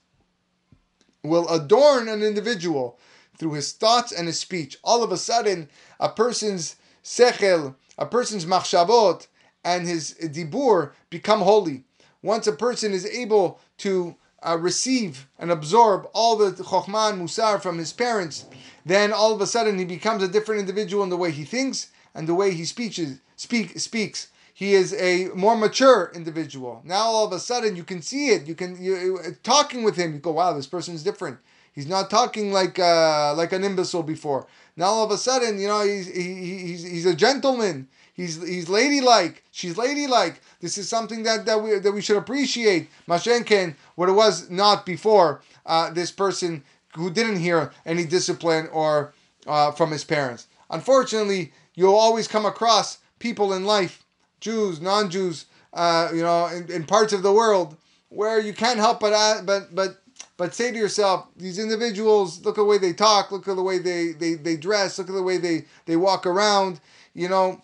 will 1.23 1.47
adorn 1.49 2.07
an 2.07 2.21
individual 2.21 2.99
through 3.37 3.53
his 3.53 3.71
thoughts 3.71 4.11
and 4.11 4.27
his 4.27 4.39
speech. 4.39 4.77
All 4.83 5.03
of 5.03 5.11
a 5.11 5.17
sudden, 5.17 5.69
a 5.99 6.09
person's 6.09 6.75
sechel, 7.03 7.75
a 7.97 8.05
person's 8.05 8.45
machshavot, 8.45 9.27
and 9.63 9.87
his 9.87 10.15
dibur 10.21 10.91
become 11.09 11.41
holy. 11.41 11.83
Once 12.21 12.47
a 12.47 12.51
person 12.51 12.93
is 12.93 13.05
able 13.05 13.59
to 13.77 14.15
uh, 14.43 14.57
receive 14.57 15.27
and 15.39 15.51
absorb 15.51 16.07
all 16.13 16.35
the 16.35 16.51
chokhmah 16.51 17.11
and 17.11 17.21
musar 17.21 17.61
from 17.61 17.77
his 17.77 17.93
parents, 17.93 18.45
then 18.87 19.13
all 19.13 19.33
of 19.33 19.41
a 19.41 19.47
sudden 19.47 19.77
he 19.77 19.85
becomes 19.85 20.23
a 20.23 20.27
different 20.27 20.61
individual 20.61 21.03
in 21.03 21.09
the 21.09 21.17
way 21.17 21.31
he 21.31 21.43
thinks 21.43 21.91
and 22.13 22.27
the 22.27 22.35
way 22.35 22.53
he 22.53 22.65
speeches, 22.65 23.19
speak, 23.35 23.79
speaks. 23.79 24.27
He 24.53 24.73
is 24.73 24.93
a 24.95 25.27
more 25.35 25.55
mature 25.55 26.11
individual. 26.15 26.81
Now 26.83 27.03
all 27.03 27.25
of 27.25 27.31
a 27.31 27.39
sudden 27.39 27.75
you 27.75 27.83
can 27.83 28.01
see 28.01 28.29
it. 28.29 28.47
You 28.47 28.55
can 28.55 28.81
you 28.81 29.19
talking 29.43 29.83
with 29.83 29.95
him. 29.95 30.13
You 30.13 30.19
go, 30.19 30.31
wow, 30.31 30.53
this 30.53 30.65
person 30.65 30.95
is 30.95 31.03
different. 31.03 31.37
He's 31.73 31.85
not 31.85 32.09
talking 32.09 32.51
like 32.51 32.79
uh, 32.79 33.35
like 33.35 33.53
an 33.53 33.63
imbecile 33.63 34.01
before. 34.01 34.47
Now 34.75 34.85
all 34.85 35.05
of 35.05 35.11
a 35.11 35.17
sudden, 35.17 35.59
you 35.59 35.67
know, 35.67 35.85
he's 35.85 36.07
he, 36.07 36.33
he's 36.33 36.83
he's 36.83 37.05
a 37.05 37.13
gentleman. 37.13 37.87
He's 38.15 38.41
he's 38.41 38.67
ladylike. 38.67 39.43
She's 39.51 39.77
ladylike. 39.77 40.41
This 40.59 40.79
is 40.79 40.89
something 40.89 41.21
that, 41.21 41.45
that 41.45 41.61
we 41.61 41.77
that 41.77 41.91
we 41.91 42.01
should 42.01 42.17
appreciate. 42.17 42.89
Mashenken, 43.07 43.75
what 43.93 44.09
it 44.09 44.13
was 44.13 44.49
not 44.49 44.87
before. 44.87 45.43
Uh, 45.67 45.91
this 45.91 46.09
person 46.09 46.63
who 46.97 47.09
didn't 47.09 47.39
hear 47.39 47.71
any 47.85 48.05
discipline 48.05 48.67
or 48.71 49.13
uh, 49.45 49.71
from 49.71 49.91
his 49.91 50.03
parents. 50.03 50.47
Unfortunately, 50.69 51.53
you'll 51.75 51.95
always 51.95 52.27
come 52.27 52.45
across 52.45 52.97
people 53.19 53.53
in 53.53 53.65
life, 53.65 54.03
Jews, 54.41 54.81
non-Jews, 54.81 55.45
uh, 55.73 56.09
you 56.13 56.21
know, 56.21 56.47
in, 56.47 56.69
in, 56.71 56.83
parts 56.85 57.13
of 57.13 57.23
the 57.23 57.33
world 57.33 57.77
where 58.09 58.39
you 58.39 58.53
can't 58.53 58.79
help 58.79 58.99
but 58.99 59.13
uh, 59.13 59.41
but 59.43 59.73
but 59.75 60.01
but 60.37 60.53
say 60.53 60.71
to 60.71 60.77
yourself, 60.77 61.27
these 61.35 61.59
individuals, 61.59 62.43
look 62.45 62.57
at 62.57 62.61
the 62.61 62.65
way 62.65 62.77
they 62.77 62.93
talk, 62.93 63.31
look 63.31 63.47
at 63.47 63.55
the 63.55 63.63
way 63.63 63.79
they 63.79 64.11
they, 64.11 64.33
they 64.35 64.57
dress, 64.57 64.97
look 64.97 65.09
at 65.09 65.13
the 65.13 65.23
way 65.23 65.37
they 65.37 65.65
they 65.85 65.95
walk 65.95 66.25
around. 66.25 66.79
You 67.13 67.29
know, 67.29 67.61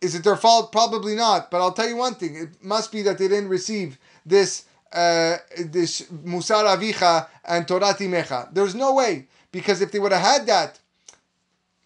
is 0.00 0.14
it 0.14 0.24
their 0.24 0.36
fault? 0.36 0.72
Probably 0.72 1.14
not. 1.14 1.50
But 1.50 1.60
I'll 1.60 1.72
tell 1.72 1.88
you 1.88 1.96
one 1.96 2.14
thing: 2.14 2.36
it 2.36 2.62
must 2.62 2.92
be 2.92 3.02
that 3.02 3.18
they 3.18 3.28
didn't 3.28 3.48
receive 3.48 3.98
this 4.24 4.64
uh, 4.92 5.36
this 5.58 6.02
Musar 6.02 6.64
Avicha 6.64 7.28
and 7.44 7.66
Torat 7.66 7.98
Imecha. 7.98 8.52
There's 8.52 8.74
no 8.74 8.94
way 8.94 9.26
because 9.52 9.80
if 9.80 9.92
they 9.92 9.98
would 9.98 10.12
have 10.12 10.22
had 10.22 10.46
that, 10.46 10.78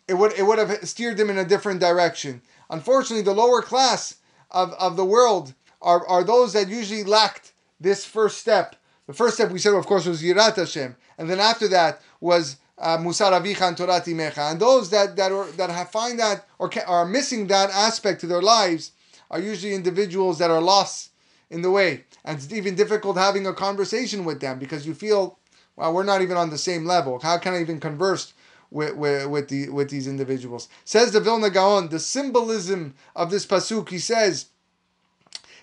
it 0.08 0.14
would 0.14 0.32
it 0.32 0.44
would 0.44 0.58
have 0.58 0.88
steered 0.88 1.16
them 1.16 1.30
in 1.30 1.38
a 1.38 1.44
different 1.44 1.80
direction. 1.80 2.42
Unfortunately, 2.68 3.22
the 3.22 3.34
lower 3.34 3.62
class 3.62 4.16
of, 4.50 4.72
of 4.74 4.96
the 4.96 5.04
world 5.04 5.54
are, 5.82 6.06
are 6.06 6.24
those 6.24 6.52
that 6.52 6.68
usually 6.68 7.04
lacked 7.04 7.52
this 7.80 8.04
first 8.04 8.38
step. 8.38 8.76
The 9.06 9.12
first 9.12 9.34
step 9.34 9.50
we 9.50 9.58
said, 9.58 9.74
of 9.74 9.86
course, 9.86 10.06
was 10.06 10.22
Yirat 10.22 10.56
Hashem, 10.56 10.96
and 11.18 11.28
then 11.28 11.40
after 11.40 11.66
that 11.68 12.00
was 12.20 12.56
uh, 12.78 12.98
Musar 12.98 13.32
Avicha 13.32 13.68
and 13.68 13.76
Torat 13.76 14.04
Imecha. 14.04 14.52
And 14.52 14.60
those 14.60 14.90
that 14.90 15.16
that 15.16 15.32
are, 15.32 15.50
that 15.52 15.70
have 15.70 15.90
find 15.90 16.18
that 16.18 16.46
or 16.58 16.70
are 16.86 17.06
missing 17.06 17.46
that 17.48 17.70
aspect 17.70 18.20
to 18.20 18.26
their 18.26 18.42
lives 18.42 18.92
are 19.30 19.40
usually 19.40 19.74
individuals 19.74 20.38
that 20.38 20.50
are 20.50 20.60
lost 20.60 21.10
in 21.50 21.62
the 21.62 21.70
way. 21.70 22.04
And 22.24 22.38
it's 22.38 22.52
even 22.52 22.74
difficult 22.74 23.16
having 23.16 23.46
a 23.46 23.52
conversation 23.52 24.24
with 24.24 24.40
them 24.40 24.58
because 24.58 24.86
you 24.86 24.94
feel, 24.94 25.38
well, 25.76 25.92
we're 25.92 26.02
not 26.02 26.22
even 26.22 26.36
on 26.36 26.50
the 26.50 26.58
same 26.58 26.84
level. 26.84 27.18
How 27.20 27.38
can 27.38 27.54
I 27.54 27.60
even 27.60 27.80
converse 27.80 28.34
with, 28.70 28.94
with, 28.96 29.26
with, 29.28 29.48
the, 29.48 29.68
with 29.70 29.90
these 29.90 30.06
individuals? 30.06 30.68
Says 30.84 31.12
the 31.12 31.20
Vilna 31.20 31.50
Gaon, 31.50 31.88
the 31.88 31.98
symbolism 31.98 32.94
of 33.16 33.30
this 33.30 33.46
pasuk, 33.46 33.88
he 33.88 33.98
says 33.98 34.46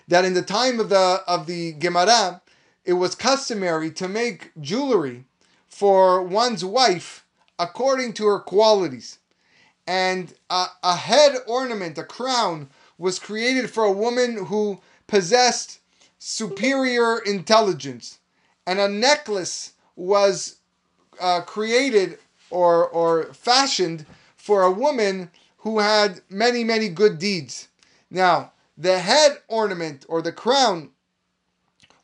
that 0.08 0.24
in 0.24 0.34
the 0.34 0.42
time 0.42 0.80
of 0.80 0.88
the, 0.88 1.22
of 1.26 1.46
the 1.46 1.72
Gemara, 1.72 2.42
it 2.84 2.94
was 2.94 3.14
customary 3.14 3.90
to 3.92 4.08
make 4.08 4.50
jewelry 4.60 5.24
for 5.68 6.22
one's 6.22 6.64
wife 6.64 7.24
according 7.58 8.14
to 8.14 8.26
her 8.26 8.40
qualities. 8.40 9.18
And 9.86 10.34
a, 10.50 10.66
a 10.82 10.96
head 10.96 11.36
ornament, 11.46 11.98
a 11.98 12.04
crown, 12.04 12.68
was 12.98 13.18
created 13.18 13.70
for 13.70 13.84
a 13.84 13.92
woman 13.92 14.46
who 14.46 14.80
possessed 15.06 15.80
superior 16.18 17.18
intelligence. 17.18 18.18
And 18.66 18.78
a 18.78 18.88
necklace 18.88 19.72
was 19.96 20.56
uh, 21.20 21.40
created 21.42 22.18
or, 22.50 22.86
or 22.88 23.32
fashioned 23.32 24.06
for 24.36 24.62
a 24.62 24.70
woman 24.70 25.30
who 25.58 25.78
had 25.78 26.20
many, 26.28 26.64
many 26.64 26.88
good 26.88 27.18
deeds. 27.18 27.68
Now, 28.10 28.52
the 28.76 28.98
head 29.00 29.38
ornament 29.48 30.06
or 30.08 30.22
the 30.22 30.32
crown 30.32 30.90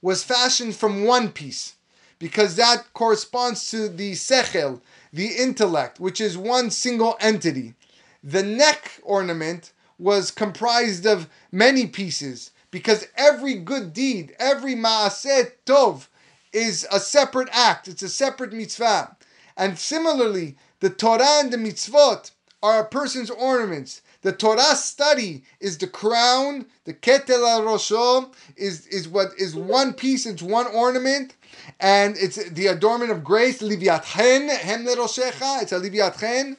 was 0.02 0.24
fashioned 0.24 0.76
from 0.76 1.04
one 1.04 1.30
piece 1.30 1.76
because 2.18 2.56
that 2.56 2.92
corresponds 2.92 3.70
to 3.70 3.88
the 3.88 4.12
sechel, 4.12 4.80
the 5.12 5.28
intellect, 5.28 6.00
which 6.00 6.20
is 6.20 6.36
one 6.36 6.70
single 6.70 7.16
entity. 7.20 7.74
The 8.22 8.42
neck 8.42 9.00
ornament 9.02 9.72
was 9.98 10.30
comprised 10.30 11.06
of 11.06 11.28
many 11.52 11.86
pieces 11.86 12.50
because 12.74 13.06
every 13.16 13.54
good 13.54 13.92
deed, 13.92 14.34
every 14.40 14.74
maaseh 14.74 15.52
tov, 15.64 16.08
is 16.52 16.84
a 16.90 16.98
separate 16.98 17.48
act. 17.52 17.86
It's 17.86 18.02
a 18.02 18.08
separate 18.08 18.52
mitzvah. 18.52 19.16
And 19.56 19.78
similarly, 19.78 20.56
the 20.80 20.90
Torah 20.90 21.38
and 21.38 21.52
the 21.52 21.56
mitzvot 21.56 22.32
are 22.64 22.80
a 22.80 22.88
person's 22.88 23.30
ornaments. 23.30 24.02
The 24.22 24.32
Torah 24.32 24.74
study 24.74 25.44
is 25.60 25.78
the 25.78 25.86
crown. 25.86 26.66
The 26.82 26.94
ketel 26.94 27.46
al 27.46 27.62
rosho 27.62 28.34
is 28.56 28.88
is 28.88 29.06
what 29.06 29.28
is 29.38 29.54
one 29.54 29.92
piece. 29.92 30.26
It's 30.26 30.42
one 30.42 30.66
ornament, 30.66 31.36
and 31.78 32.16
it's 32.16 32.42
the 32.50 32.66
adornment 32.66 33.12
of 33.12 33.22
grace. 33.22 33.62
Liviatchen 33.62 34.48
hem 34.48 34.84
leroshecha. 34.84 35.62
It's 35.62 35.70
a 35.70 35.78
liviatchen, 35.78 36.56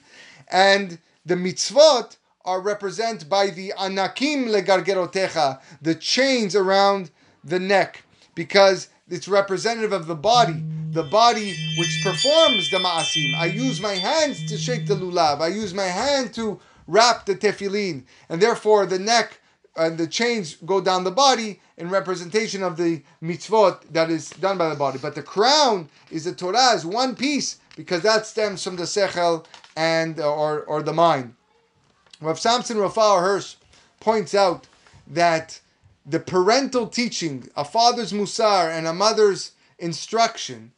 and 0.47 0.97
the 1.25 1.35
mitzvot 1.35 2.15
are 2.45 2.61
represented 2.61 3.29
by 3.29 3.47
the 3.47 3.73
anakim 3.79 4.45
legargerotecha, 4.45 5.59
the 5.81 5.95
chains 5.95 6.55
around 6.55 7.11
the 7.43 7.59
neck, 7.59 8.03
because 8.35 8.89
it's 9.09 9.27
representative 9.27 9.91
of 9.91 10.07
the 10.07 10.15
body, 10.15 10.63
the 10.91 11.03
body 11.03 11.55
which 11.77 12.01
performs 12.03 12.69
the 12.71 12.77
ma'asim. 12.77 13.35
I 13.35 13.47
use 13.47 13.81
my 13.81 13.93
hands 13.93 14.45
to 14.49 14.57
shake 14.57 14.87
the 14.87 14.95
lulav. 14.95 15.41
I 15.41 15.47
use 15.47 15.73
my 15.73 15.85
hand 15.85 16.33
to 16.35 16.59
wrap 16.87 17.25
the 17.25 17.35
tefillin, 17.35 18.03
and 18.29 18.41
therefore 18.41 18.85
the 18.85 18.99
neck 18.99 19.39
and 19.75 19.97
the 19.97 20.07
chains 20.07 20.55
go 20.65 20.79
down 20.79 21.03
the 21.03 21.11
body 21.11 21.59
in 21.77 21.89
representation 21.89 22.63
of 22.63 22.77
the 22.77 23.03
mitzvot 23.21 23.81
that 23.91 24.09
is 24.09 24.29
done 24.29 24.57
by 24.57 24.69
the 24.69 24.75
body. 24.75 24.97
But 25.01 25.15
the 25.15 25.23
crown 25.23 25.89
is 26.09 26.23
the 26.23 26.33
Torah 26.33 26.73
is 26.73 26.85
one 26.85 27.15
piece 27.15 27.59
because 27.75 28.01
that 28.03 28.25
stems 28.25 28.63
from 28.63 28.77
the 28.77 28.83
sechel 28.83 29.45
and 29.75 30.19
or 30.19 30.61
or 30.61 30.81
the 30.81 30.93
mind. 30.93 31.35
Rav 32.25 32.39
Samson 32.39 32.77
Raphael 32.77 33.19
Hirsch 33.19 33.55
points 33.99 34.33
out 34.33 34.67
that 35.07 35.59
the 36.05 36.19
parental 36.19 36.87
teaching, 36.87 37.49
a 37.55 37.63
father's 37.63 38.13
musar 38.13 38.69
and 38.69 38.87
a 38.87 38.93
mother's 38.93 39.51
instruction, 39.79 40.71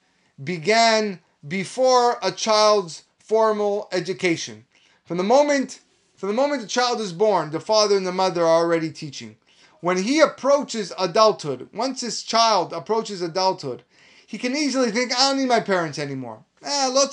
began 0.43 1.19
before 1.47 2.17
a 2.21 2.31
child's 2.31 3.03
formal 3.19 3.87
education. 3.91 4.65
From 5.05 5.17
the 5.17 5.23
moment 5.23 5.79
from 6.17 6.29
the 6.29 6.35
moment 6.35 6.63
the 6.63 6.67
child 6.67 6.99
is 6.99 7.13
born, 7.13 7.51
the 7.51 7.59
father 7.59 7.95
and 7.95 8.07
the 8.07 8.11
mother 8.11 8.41
are 8.41 8.63
already 8.63 8.89
teaching. 8.91 9.37
When 9.81 9.97
he 9.97 10.19
approaches 10.19 10.91
adulthood, 10.97 11.69
once 11.71 12.01
this 12.01 12.23
child 12.23 12.73
approaches 12.73 13.21
adulthood, 13.21 13.83
he 14.25 14.39
can 14.39 14.55
easily 14.55 14.89
think, 14.89 15.13
I 15.13 15.29
don't 15.29 15.37
need 15.37 15.47
my 15.47 15.59
parents 15.59 15.99
anymore. 15.99 16.43
Ah, 16.65 16.89
lo. 16.91 17.05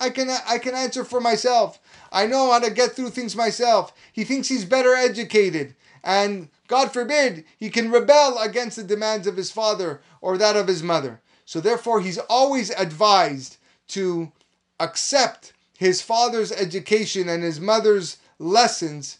I 0.00 0.10
can 0.10 0.30
I 0.30 0.58
can 0.58 0.74
answer 0.74 1.04
for 1.04 1.20
myself. 1.20 1.80
I 2.14 2.26
know 2.26 2.52
how 2.52 2.60
to 2.60 2.70
get 2.70 2.92
through 2.92 3.10
things 3.10 3.34
myself. 3.34 3.92
He 4.12 4.22
thinks 4.22 4.46
he's 4.46 4.64
better 4.64 4.94
educated, 4.94 5.74
and 6.04 6.48
God 6.68 6.92
forbid 6.92 7.44
he 7.58 7.70
can 7.70 7.90
rebel 7.90 8.38
against 8.38 8.76
the 8.76 8.84
demands 8.84 9.26
of 9.26 9.36
his 9.36 9.50
father 9.50 10.00
or 10.20 10.38
that 10.38 10.54
of 10.56 10.68
his 10.68 10.80
mother. 10.80 11.20
So 11.44 11.60
therefore, 11.60 12.00
he's 12.00 12.18
always 12.18 12.70
advised 12.70 13.56
to 13.88 14.30
accept 14.78 15.52
his 15.76 16.00
father's 16.00 16.52
education 16.52 17.28
and 17.28 17.42
his 17.42 17.60
mother's 17.60 18.18
lessons 18.38 19.18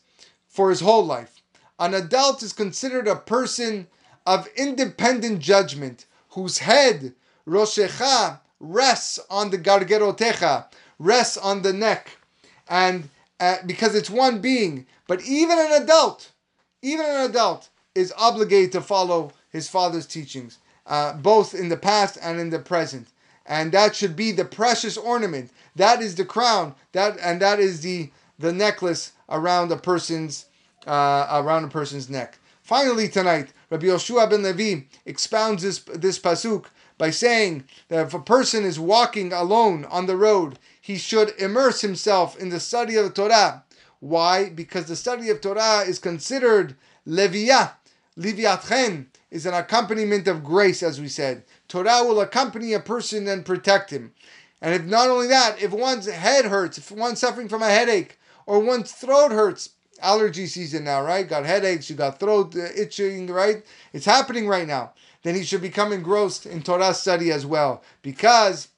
for 0.48 0.70
his 0.70 0.80
whole 0.80 1.04
life. 1.04 1.42
An 1.80 1.94
adult 1.94 2.44
is 2.44 2.52
considered 2.52 3.08
a 3.08 3.16
person 3.16 3.88
of 4.24 4.46
independent 4.56 5.40
judgment 5.40 6.06
whose 6.30 6.58
head, 6.58 7.12
Roshecha, 7.46 8.38
rests 8.60 9.18
on 9.28 9.50
the 9.50 9.58
Gargerotecha, 9.58 10.66
rests 11.00 11.36
on 11.36 11.62
the 11.62 11.72
neck. 11.72 12.18
And 12.68 13.08
uh, 13.40 13.56
because 13.66 13.94
it's 13.94 14.10
one 14.10 14.40
being. 14.40 14.86
But 15.06 15.22
even 15.22 15.58
an 15.58 15.82
adult, 15.82 16.32
even 16.82 17.04
an 17.06 17.28
adult 17.28 17.68
is 17.94 18.12
obligated 18.16 18.72
to 18.72 18.80
follow 18.80 19.32
his 19.50 19.68
father's 19.68 20.06
teachings, 20.06 20.58
uh, 20.86 21.14
both 21.14 21.54
in 21.54 21.68
the 21.68 21.76
past 21.76 22.18
and 22.20 22.40
in 22.40 22.50
the 22.50 22.58
present. 22.58 23.08
And 23.46 23.72
that 23.72 23.94
should 23.94 24.16
be 24.16 24.32
the 24.32 24.44
precious 24.44 24.96
ornament. 24.96 25.50
That 25.76 26.00
is 26.00 26.14
the 26.14 26.24
crown. 26.24 26.74
That 26.92 27.18
and 27.20 27.40
that 27.42 27.60
is 27.60 27.82
the 27.82 28.10
the 28.38 28.52
necklace 28.52 29.12
around 29.28 29.70
a 29.70 29.76
person's 29.76 30.46
uh, 30.86 31.26
around 31.30 31.64
a 31.64 31.68
person's 31.68 32.08
neck. 32.08 32.38
Finally, 32.62 33.08
tonight, 33.08 33.52
Rabbi 33.68 33.86
Yoshua 33.86 34.30
ben 34.30 34.42
Levi 34.42 34.86
expounds 35.04 35.62
this 35.62 35.80
this 35.80 36.18
pasuk 36.18 36.66
by 36.96 37.10
saying 37.10 37.64
that 37.88 38.06
if 38.06 38.14
a 38.14 38.18
person 38.20 38.64
is 38.64 38.78
walking 38.80 39.32
alone 39.32 39.84
on 39.86 40.06
the 40.06 40.16
road, 40.16 40.58
he 40.84 40.98
should 40.98 41.32
immerse 41.38 41.80
himself 41.80 42.38
in 42.38 42.50
the 42.50 42.60
study 42.60 42.96
of 42.96 43.04
the 43.06 43.10
Torah. 43.10 43.64
Why? 44.00 44.50
Because 44.50 44.84
the 44.84 44.96
study 44.96 45.30
of 45.30 45.40
Torah 45.40 45.78
is 45.78 45.98
considered 45.98 46.76
leviyah. 47.08 47.72
Liviatchen 48.18 49.06
is 49.30 49.46
an 49.46 49.54
accompaniment 49.54 50.28
of 50.28 50.44
grace, 50.44 50.82
as 50.82 51.00
we 51.00 51.08
said. 51.08 51.44
Torah 51.68 52.04
will 52.04 52.20
accompany 52.20 52.74
a 52.74 52.80
person 52.80 53.26
and 53.26 53.46
protect 53.46 53.88
him. 53.88 54.12
And 54.60 54.74
if 54.74 54.84
not 54.84 55.08
only 55.08 55.26
that, 55.28 55.58
if 55.62 55.72
one's 55.72 56.04
head 56.04 56.44
hurts, 56.44 56.76
if 56.76 56.90
one's 56.90 57.18
suffering 57.18 57.48
from 57.48 57.62
a 57.62 57.70
headache, 57.70 58.18
or 58.44 58.58
one's 58.58 58.92
throat 58.92 59.32
hurts, 59.32 59.70
allergy 60.02 60.46
season 60.46 60.84
now, 60.84 61.00
right? 61.00 61.26
Got 61.26 61.46
headaches, 61.46 61.88
you 61.88 61.96
got 61.96 62.20
throat 62.20 62.54
uh, 62.54 62.66
itching, 62.76 63.28
right? 63.28 63.64
It's 63.94 64.04
happening 64.04 64.46
right 64.46 64.68
now. 64.68 64.92
Then 65.22 65.34
he 65.34 65.44
should 65.44 65.62
become 65.62 65.94
engrossed 65.94 66.44
in 66.44 66.62
Torah 66.62 66.92
study 66.92 67.32
as 67.32 67.46
well, 67.46 67.82
because 68.02 68.68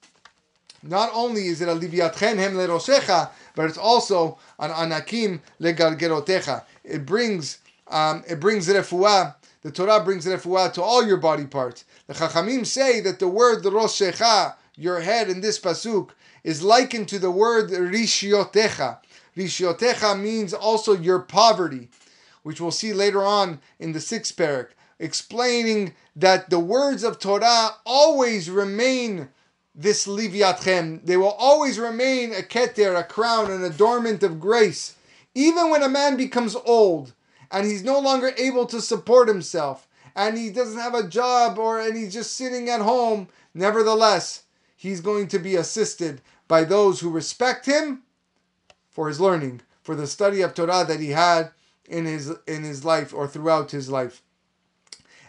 not 0.88 1.10
only 1.14 1.46
is 1.46 1.60
it 1.60 1.68
a 1.68 1.74
liviatchen 1.74 2.36
hem 2.36 2.54
leroshecha, 2.54 3.30
but 3.54 3.66
it's 3.66 3.78
also 3.78 4.38
an 4.58 4.70
anakim 4.70 5.40
legargerotecha. 5.60 6.64
It 6.84 7.06
brings 7.06 7.58
um, 7.88 8.24
it 8.28 8.40
brings 8.40 8.68
refuah. 8.68 9.34
The 9.62 9.70
Torah 9.70 10.04
brings 10.04 10.26
refuah 10.26 10.72
to 10.74 10.82
all 10.82 11.06
your 11.06 11.16
body 11.16 11.46
parts. 11.46 11.84
The 12.06 12.14
Chachamim 12.14 12.66
say 12.66 13.00
that 13.00 13.18
the 13.18 13.28
word 13.28 13.62
roshecha, 13.64 14.54
your 14.76 15.00
head 15.00 15.28
in 15.28 15.40
this 15.40 15.58
pasuk, 15.58 16.10
is 16.44 16.62
likened 16.62 17.08
to 17.08 17.18
the 17.18 17.30
word 17.30 17.70
rishiotecha. 17.70 18.98
Rishiotecha 19.36 20.18
means 20.20 20.54
also 20.54 20.94
your 20.94 21.18
poverty, 21.20 21.88
which 22.42 22.60
we'll 22.60 22.70
see 22.70 22.92
later 22.92 23.24
on 23.24 23.60
in 23.78 23.92
the 23.92 24.00
sixth 24.00 24.36
perek, 24.36 24.68
explaining 24.98 25.94
that 26.14 26.48
the 26.48 26.60
words 26.60 27.02
of 27.02 27.18
Torah 27.18 27.76
always 27.84 28.48
remain 28.48 29.28
this 29.76 30.06
liviatchen. 30.06 31.04
They 31.04 31.18
will 31.18 31.36
always 31.38 31.78
remain 31.78 32.32
a 32.32 32.42
keter, 32.42 32.98
a 32.98 33.04
crown, 33.04 33.50
an 33.50 33.62
adornment 33.62 34.22
of 34.22 34.40
grace. 34.40 34.96
Even 35.34 35.70
when 35.70 35.82
a 35.82 35.88
man 35.88 36.16
becomes 36.16 36.56
old 36.64 37.12
and 37.50 37.66
he's 37.66 37.84
no 37.84 38.00
longer 38.00 38.32
able 38.38 38.64
to 38.66 38.80
support 38.80 39.28
himself 39.28 39.86
and 40.16 40.38
he 40.38 40.48
doesn't 40.48 40.80
have 40.80 40.94
a 40.94 41.06
job 41.06 41.58
or 41.58 41.78
and 41.78 41.94
he's 41.96 42.14
just 42.14 42.34
sitting 42.34 42.70
at 42.70 42.80
home, 42.80 43.28
nevertheless, 43.52 44.44
he's 44.74 45.02
going 45.02 45.28
to 45.28 45.38
be 45.38 45.54
assisted 45.54 46.22
by 46.48 46.64
those 46.64 47.00
who 47.00 47.10
respect 47.10 47.66
him 47.66 48.02
for 48.88 49.08
his 49.08 49.20
learning, 49.20 49.60
for 49.82 49.94
the 49.94 50.06
study 50.06 50.40
of 50.40 50.54
Torah 50.54 50.86
that 50.88 51.00
he 51.00 51.10
had 51.10 51.50
in 51.84 52.06
his 52.06 52.32
in 52.46 52.62
his 52.64 52.84
life 52.84 53.12
or 53.12 53.28
throughout 53.28 53.72
his 53.72 53.90
life. 53.90 54.22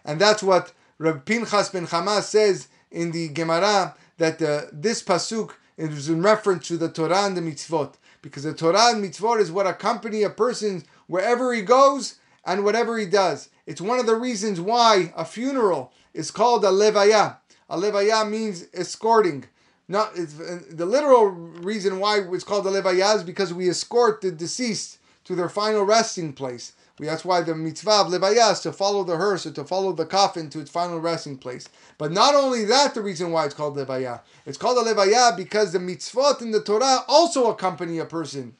And 0.05 0.21
that's 0.21 0.41
what 0.41 0.71
Reb 0.97 1.25
Pinchas 1.25 1.69
ben 1.69 1.85
Chama 1.85 2.21
says 2.21 2.69
in 2.89 3.11
the 3.11 3.27
Gemara 3.27 3.95
that 4.17 4.41
uh, 4.41 4.61
this 4.71 5.01
pasuk 5.03 5.51
is 5.77 6.09
in 6.09 6.21
reference 6.21 6.67
to 6.67 6.77
the 6.77 6.89
Torah 6.89 7.25
and 7.25 7.37
the 7.37 7.41
mitzvot, 7.41 7.95
because 8.21 8.43
the 8.43 8.53
Torah 8.53 8.91
and 8.91 9.03
mitzvot 9.03 9.39
is 9.39 9.51
what 9.51 9.67
accompany 9.67 10.23
a 10.23 10.29
person 10.29 10.83
wherever 11.07 11.53
he 11.53 11.61
goes, 11.61 12.19
and 12.45 12.63
whatever 12.63 12.97
he 12.97 13.05
does. 13.05 13.49
It's 13.65 13.81
one 13.81 13.99
of 13.99 14.05
the 14.05 14.15
reasons 14.15 14.61
why 14.61 15.13
a 15.15 15.25
funeral 15.25 15.91
is 16.13 16.31
called 16.31 16.63
a 16.63 16.69
levaya. 16.69 17.37
A 17.69 17.77
levaya 17.77 18.27
means 18.27 18.65
escorting. 18.73 19.43
Not 19.89 20.15
the 20.15 20.85
literal 20.85 21.27
reason 21.27 21.99
why 21.99 22.21
it's 22.31 22.43
called 22.43 22.65
a 22.65 22.71
levaya 22.71 23.17
is 23.17 23.23
because 23.23 23.53
we 23.53 23.69
escort 23.69 24.21
the 24.21 24.31
deceased 24.31 24.97
to 25.25 25.35
their 25.35 25.49
final 25.49 25.83
resting 25.83 26.31
place. 26.33 26.71
That's 26.99 27.23
why 27.23 27.41
the 27.41 27.53
mitzvah 27.53 27.91
of 27.91 28.07
levaya 28.07 28.53
is 28.53 28.61
to 28.61 28.71
follow 28.71 29.03
the 29.03 29.17
hearse 29.17 29.45
or 29.45 29.51
to 29.51 29.63
follow 29.63 29.91
the 29.93 30.05
coffin 30.05 30.49
to 30.49 30.59
its 30.59 30.71
final 30.71 30.99
resting 30.99 31.37
place. 31.37 31.69
But 31.99 32.11
not 32.11 32.33
only 32.33 32.65
that, 32.65 32.95
the 32.95 33.01
reason 33.01 33.31
why 33.31 33.45
it's 33.45 33.53
called 33.53 33.77
levaya. 33.77 34.21
It's 34.45 34.57
called 34.57 34.85
a 34.85 34.93
levaya 34.93 35.37
because 35.37 35.73
the 35.73 35.79
mitzvot 35.79 36.41
in 36.41 36.51
the 36.51 36.61
Torah 36.61 37.03
also 37.07 37.51
accompany 37.51 37.99
a 37.99 38.05
person 38.05 38.55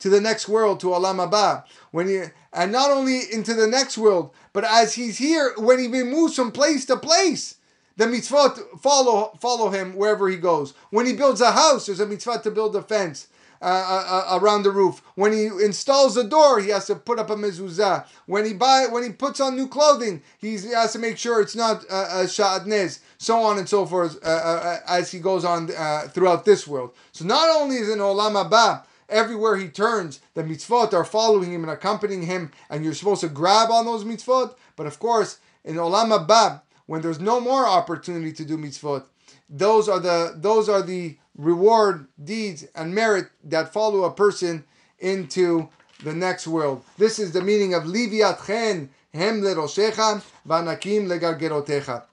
to 0.00 0.08
the 0.08 0.20
next 0.20 0.48
world, 0.48 0.80
to 0.80 0.88
Olam 0.88 1.26
Haba. 1.26 1.64
When 1.90 2.08
he, 2.08 2.22
and 2.52 2.72
not 2.72 2.90
only 2.90 3.20
into 3.32 3.54
the 3.54 3.66
next 3.66 3.96
world, 3.96 4.30
but 4.52 4.64
as 4.64 4.94
he's 4.94 5.18
here, 5.18 5.54
when 5.56 5.78
he 5.78 5.88
moves 5.88 6.34
from 6.34 6.50
place 6.52 6.84
to 6.86 6.96
place, 6.96 7.56
the 7.96 8.04
mitzvot 8.06 8.80
follow 8.80 9.38
follow 9.40 9.70
him 9.70 9.96
wherever 9.96 10.28
he 10.28 10.36
goes. 10.36 10.74
When 10.90 11.06
he 11.06 11.14
builds 11.14 11.40
a 11.40 11.52
house, 11.52 11.86
there's 11.86 12.00
a 12.00 12.06
mitzvah 12.06 12.40
to 12.42 12.50
build 12.50 12.76
a 12.76 12.82
fence. 12.82 13.28
Uh, 13.62 13.64
uh, 13.64 14.34
uh, 14.34 14.38
around 14.38 14.64
the 14.64 14.70
roof. 14.70 15.00
When 15.14 15.32
he 15.32 15.46
installs 15.46 16.16
a 16.18 16.24
door, 16.24 16.60
he 16.60 16.68
has 16.68 16.86
to 16.88 16.94
put 16.94 17.18
up 17.18 17.30
a 17.30 17.36
mezuzah. 17.36 18.06
When 18.26 18.44
he 18.44 18.52
buy, 18.52 18.86
when 18.90 19.02
he 19.02 19.10
puts 19.10 19.40
on 19.40 19.56
new 19.56 19.66
clothing, 19.66 20.22
he 20.38 20.56
has 20.74 20.92
to 20.92 20.98
make 20.98 21.16
sure 21.16 21.40
it's 21.40 21.56
not 21.56 21.82
uh, 21.90 22.08
a 22.10 22.24
sha'atnez. 22.24 22.98
So 23.16 23.38
on 23.38 23.56
and 23.56 23.66
so 23.66 23.86
forth 23.86 24.18
uh, 24.22 24.28
uh, 24.28 24.78
as 24.86 25.10
he 25.10 25.20
goes 25.20 25.44
on 25.44 25.68
throughout 26.08 26.44
this 26.44 26.66
world. 26.66 26.94
So 27.12 27.24
not 27.24 27.48
only 27.56 27.76
is 27.76 27.88
in 27.88 27.98
olam 27.98 28.34
haba 28.34 28.84
Everywhere 29.08 29.56
he 29.56 29.68
turns, 29.68 30.20
the 30.34 30.42
mitzvot 30.42 30.92
are 30.92 31.04
following 31.04 31.52
him 31.52 31.62
and 31.62 31.70
accompanying 31.70 32.22
him, 32.22 32.50
and 32.68 32.84
you're 32.84 32.94
supposed 32.94 33.20
to 33.20 33.28
grab 33.28 33.70
on 33.70 33.84
those 33.86 34.04
mitzvot. 34.04 34.56
But 34.74 34.86
of 34.86 34.98
course, 34.98 35.38
in 35.64 35.76
Olam 35.76 36.10
Haba, 36.10 36.62
when 36.86 37.02
there's 37.02 37.20
no 37.20 37.40
more 37.40 37.66
opportunity 37.66 38.32
to 38.32 38.44
do 38.44 38.58
mitzvot, 38.58 39.04
those 39.48 39.88
are 39.88 40.00
the 40.00 40.34
those 40.36 40.68
are 40.68 40.82
the 40.82 41.18
reward 41.36 42.06
deeds 42.22 42.66
and 42.74 42.94
merit 42.94 43.26
that 43.44 43.72
follow 43.72 44.04
a 44.04 44.12
person 44.12 44.64
into 44.98 45.68
the 46.02 46.14
next 46.14 46.46
world. 46.46 46.84
This 46.98 47.18
is 47.18 47.32
the 47.32 47.42
meaning 47.42 47.74
of 47.74 47.84
Liviat 47.84 48.46
Chen 48.46 48.90
Hem 49.12 49.42
Leroshecha 49.42 50.22
Vanakim 50.46 51.06
Legargerotecha. 51.06 52.04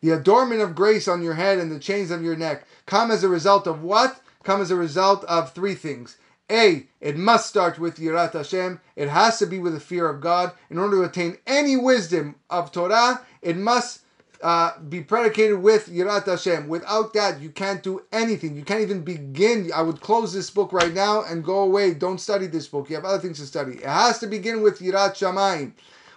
The 0.00 0.10
adornment 0.10 0.62
of 0.62 0.74
grace 0.74 1.08
on 1.08 1.22
your 1.22 1.34
head 1.34 1.58
and 1.58 1.70
the 1.70 1.78
chains 1.78 2.10
of 2.10 2.22
your 2.22 2.36
neck 2.36 2.66
come 2.86 3.10
as 3.10 3.22
a 3.22 3.28
result 3.28 3.66
of 3.66 3.82
what? 3.82 4.20
come 4.42 4.60
as 4.60 4.70
a 4.70 4.76
result 4.76 5.24
of 5.24 5.52
three 5.52 5.74
things. 5.74 6.16
A, 6.50 6.86
it 7.00 7.16
must 7.16 7.48
start 7.48 7.78
with 7.78 7.98
Yirat 7.98 8.32
Hashem. 8.32 8.80
It 8.96 9.08
has 9.08 9.38
to 9.38 9.46
be 9.46 9.58
with 9.60 9.74
the 9.74 9.80
fear 9.80 10.08
of 10.08 10.20
God. 10.20 10.52
In 10.68 10.78
order 10.78 10.96
to 10.96 11.04
attain 11.04 11.38
any 11.46 11.76
wisdom 11.76 12.34
of 12.48 12.72
Torah, 12.72 13.24
it 13.40 13.56
must 13.56 14.00
uh, 14.42 14.78
be 14.80 15.02
predicated 15.02 15.60
with 15.60 15.88
Yirat 15.88 16.26
Hashem. 16.26 16.68
Without 16.68 17.12
that, 17.12 17.40
you 17.40 17.50
can't 17.50 17.82
do 17.82 18.02
anything. 18.10 18.56
You 18.56 18.64
can't 18.64 18.80
even 18.80 19.02
begin. 19.02 19.70
I 19.74 19.82
would 19.82 20.00
close 20.00 20.32
this 20.32 20.50
book 20.50 20.72
right 20.72 20.94
now 20.94 21.22
and 21.22 21.44
go 21.44 21.60
away. 21.60 21.94
Don't 21.94 22.20
study 22.20 22.46
this 22.46 22.66
book. 22.66 22.88
You 22.88 22.96
have 22.96 23.04
other 23.04 23.18
things 23.18 23.38
to 23.38 23.46
study. 23.46 23.74
It 23.74 23.84
has 23.84 24.18
to 24.20 24.26
begin 24.26 24.62
with 24.62 24.78
Yirat 24.78 25.14
Shamayim. 25.14 25.72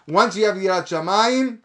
Once 0.08 0.36
you 0.36 0.46
have 0.46 0.56
Yirat 0.56 0.88
Shamayim, 0.88 1.60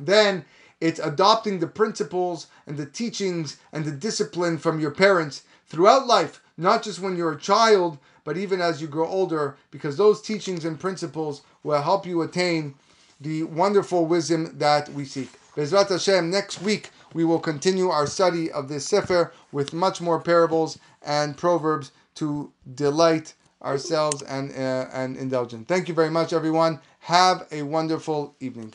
then 0.00 0.44
it's 0.80 1.00
adopting 1.00 1.58
the 1.58 1.66
principles 1.66 2.48
and 2.66 2.76
the 2.76 2.86
teachings 2.86 3.56
and 3.72 3.84
the 3.84 3.92
discipline 3.92 4.58
from 4.58 4.80
your 4.80 4.90
parents 4.90 5.44
throughout 5.66 6.06
life, 6.06 6.42
not 6.56 6.82
just 6.82 7.00
when 7.00 7.16
you're 7.16 7.32
a 7.32 7.40
child, 7.40 7.98
but 8.24 8.36
even 8.36 8.60
as 8.60 8.82
you 8.82 8.88
grow 8.88 9.06
older, 9.06 9.56
because 9.70 9.96
those 9.96 10.20
teachings 10.20 10.64
and 10.64 10.80
principles 10.80 11.42
will 11.62 11.80
help 11.80 12.04
you 12.04 12.22
attain 12.22 12.74
the 13.20 13.44
wonderful 13.44 14.04
wisdom 14.04 14.58
that 14.58 14.88
we 14.90 15.04
seek. 15.04 15.30
Bezrat 15.56 15.88
Hashem, 15.88 16.28
next 16.28 16.60
week 16.60 16.90
we 17.14 17.24
will 17.24 17.38
continue 17.40 17.88
our 17.88 18.06
study 18.06 18.52
of 18.52 18.68
this 18.68 18.86
Sefer 18.86 19.32
with 19.52 19.72
much 19.72 20.02
more 20.02 20.20
parables 20.20 20.78
and 21.02 21.34
proverbs 21.34 21.92
to 22.16 22.52
delight 22.74 23.32
ourselves 23.62 24.20
and, 24.20 24.50
uh, 24.52 24.86
and 24.92 25.16
indulgence. 25.16 25.66
Thank 25.66 25.88
you 25.88 25.94
very 25.94 26.10
much, 26.10 26.34
everyone. 26.34 26.80
Have 27.00 27.46
a 27.50 27.62
wonderful 27.62 28.34
evening. 28.38 28.74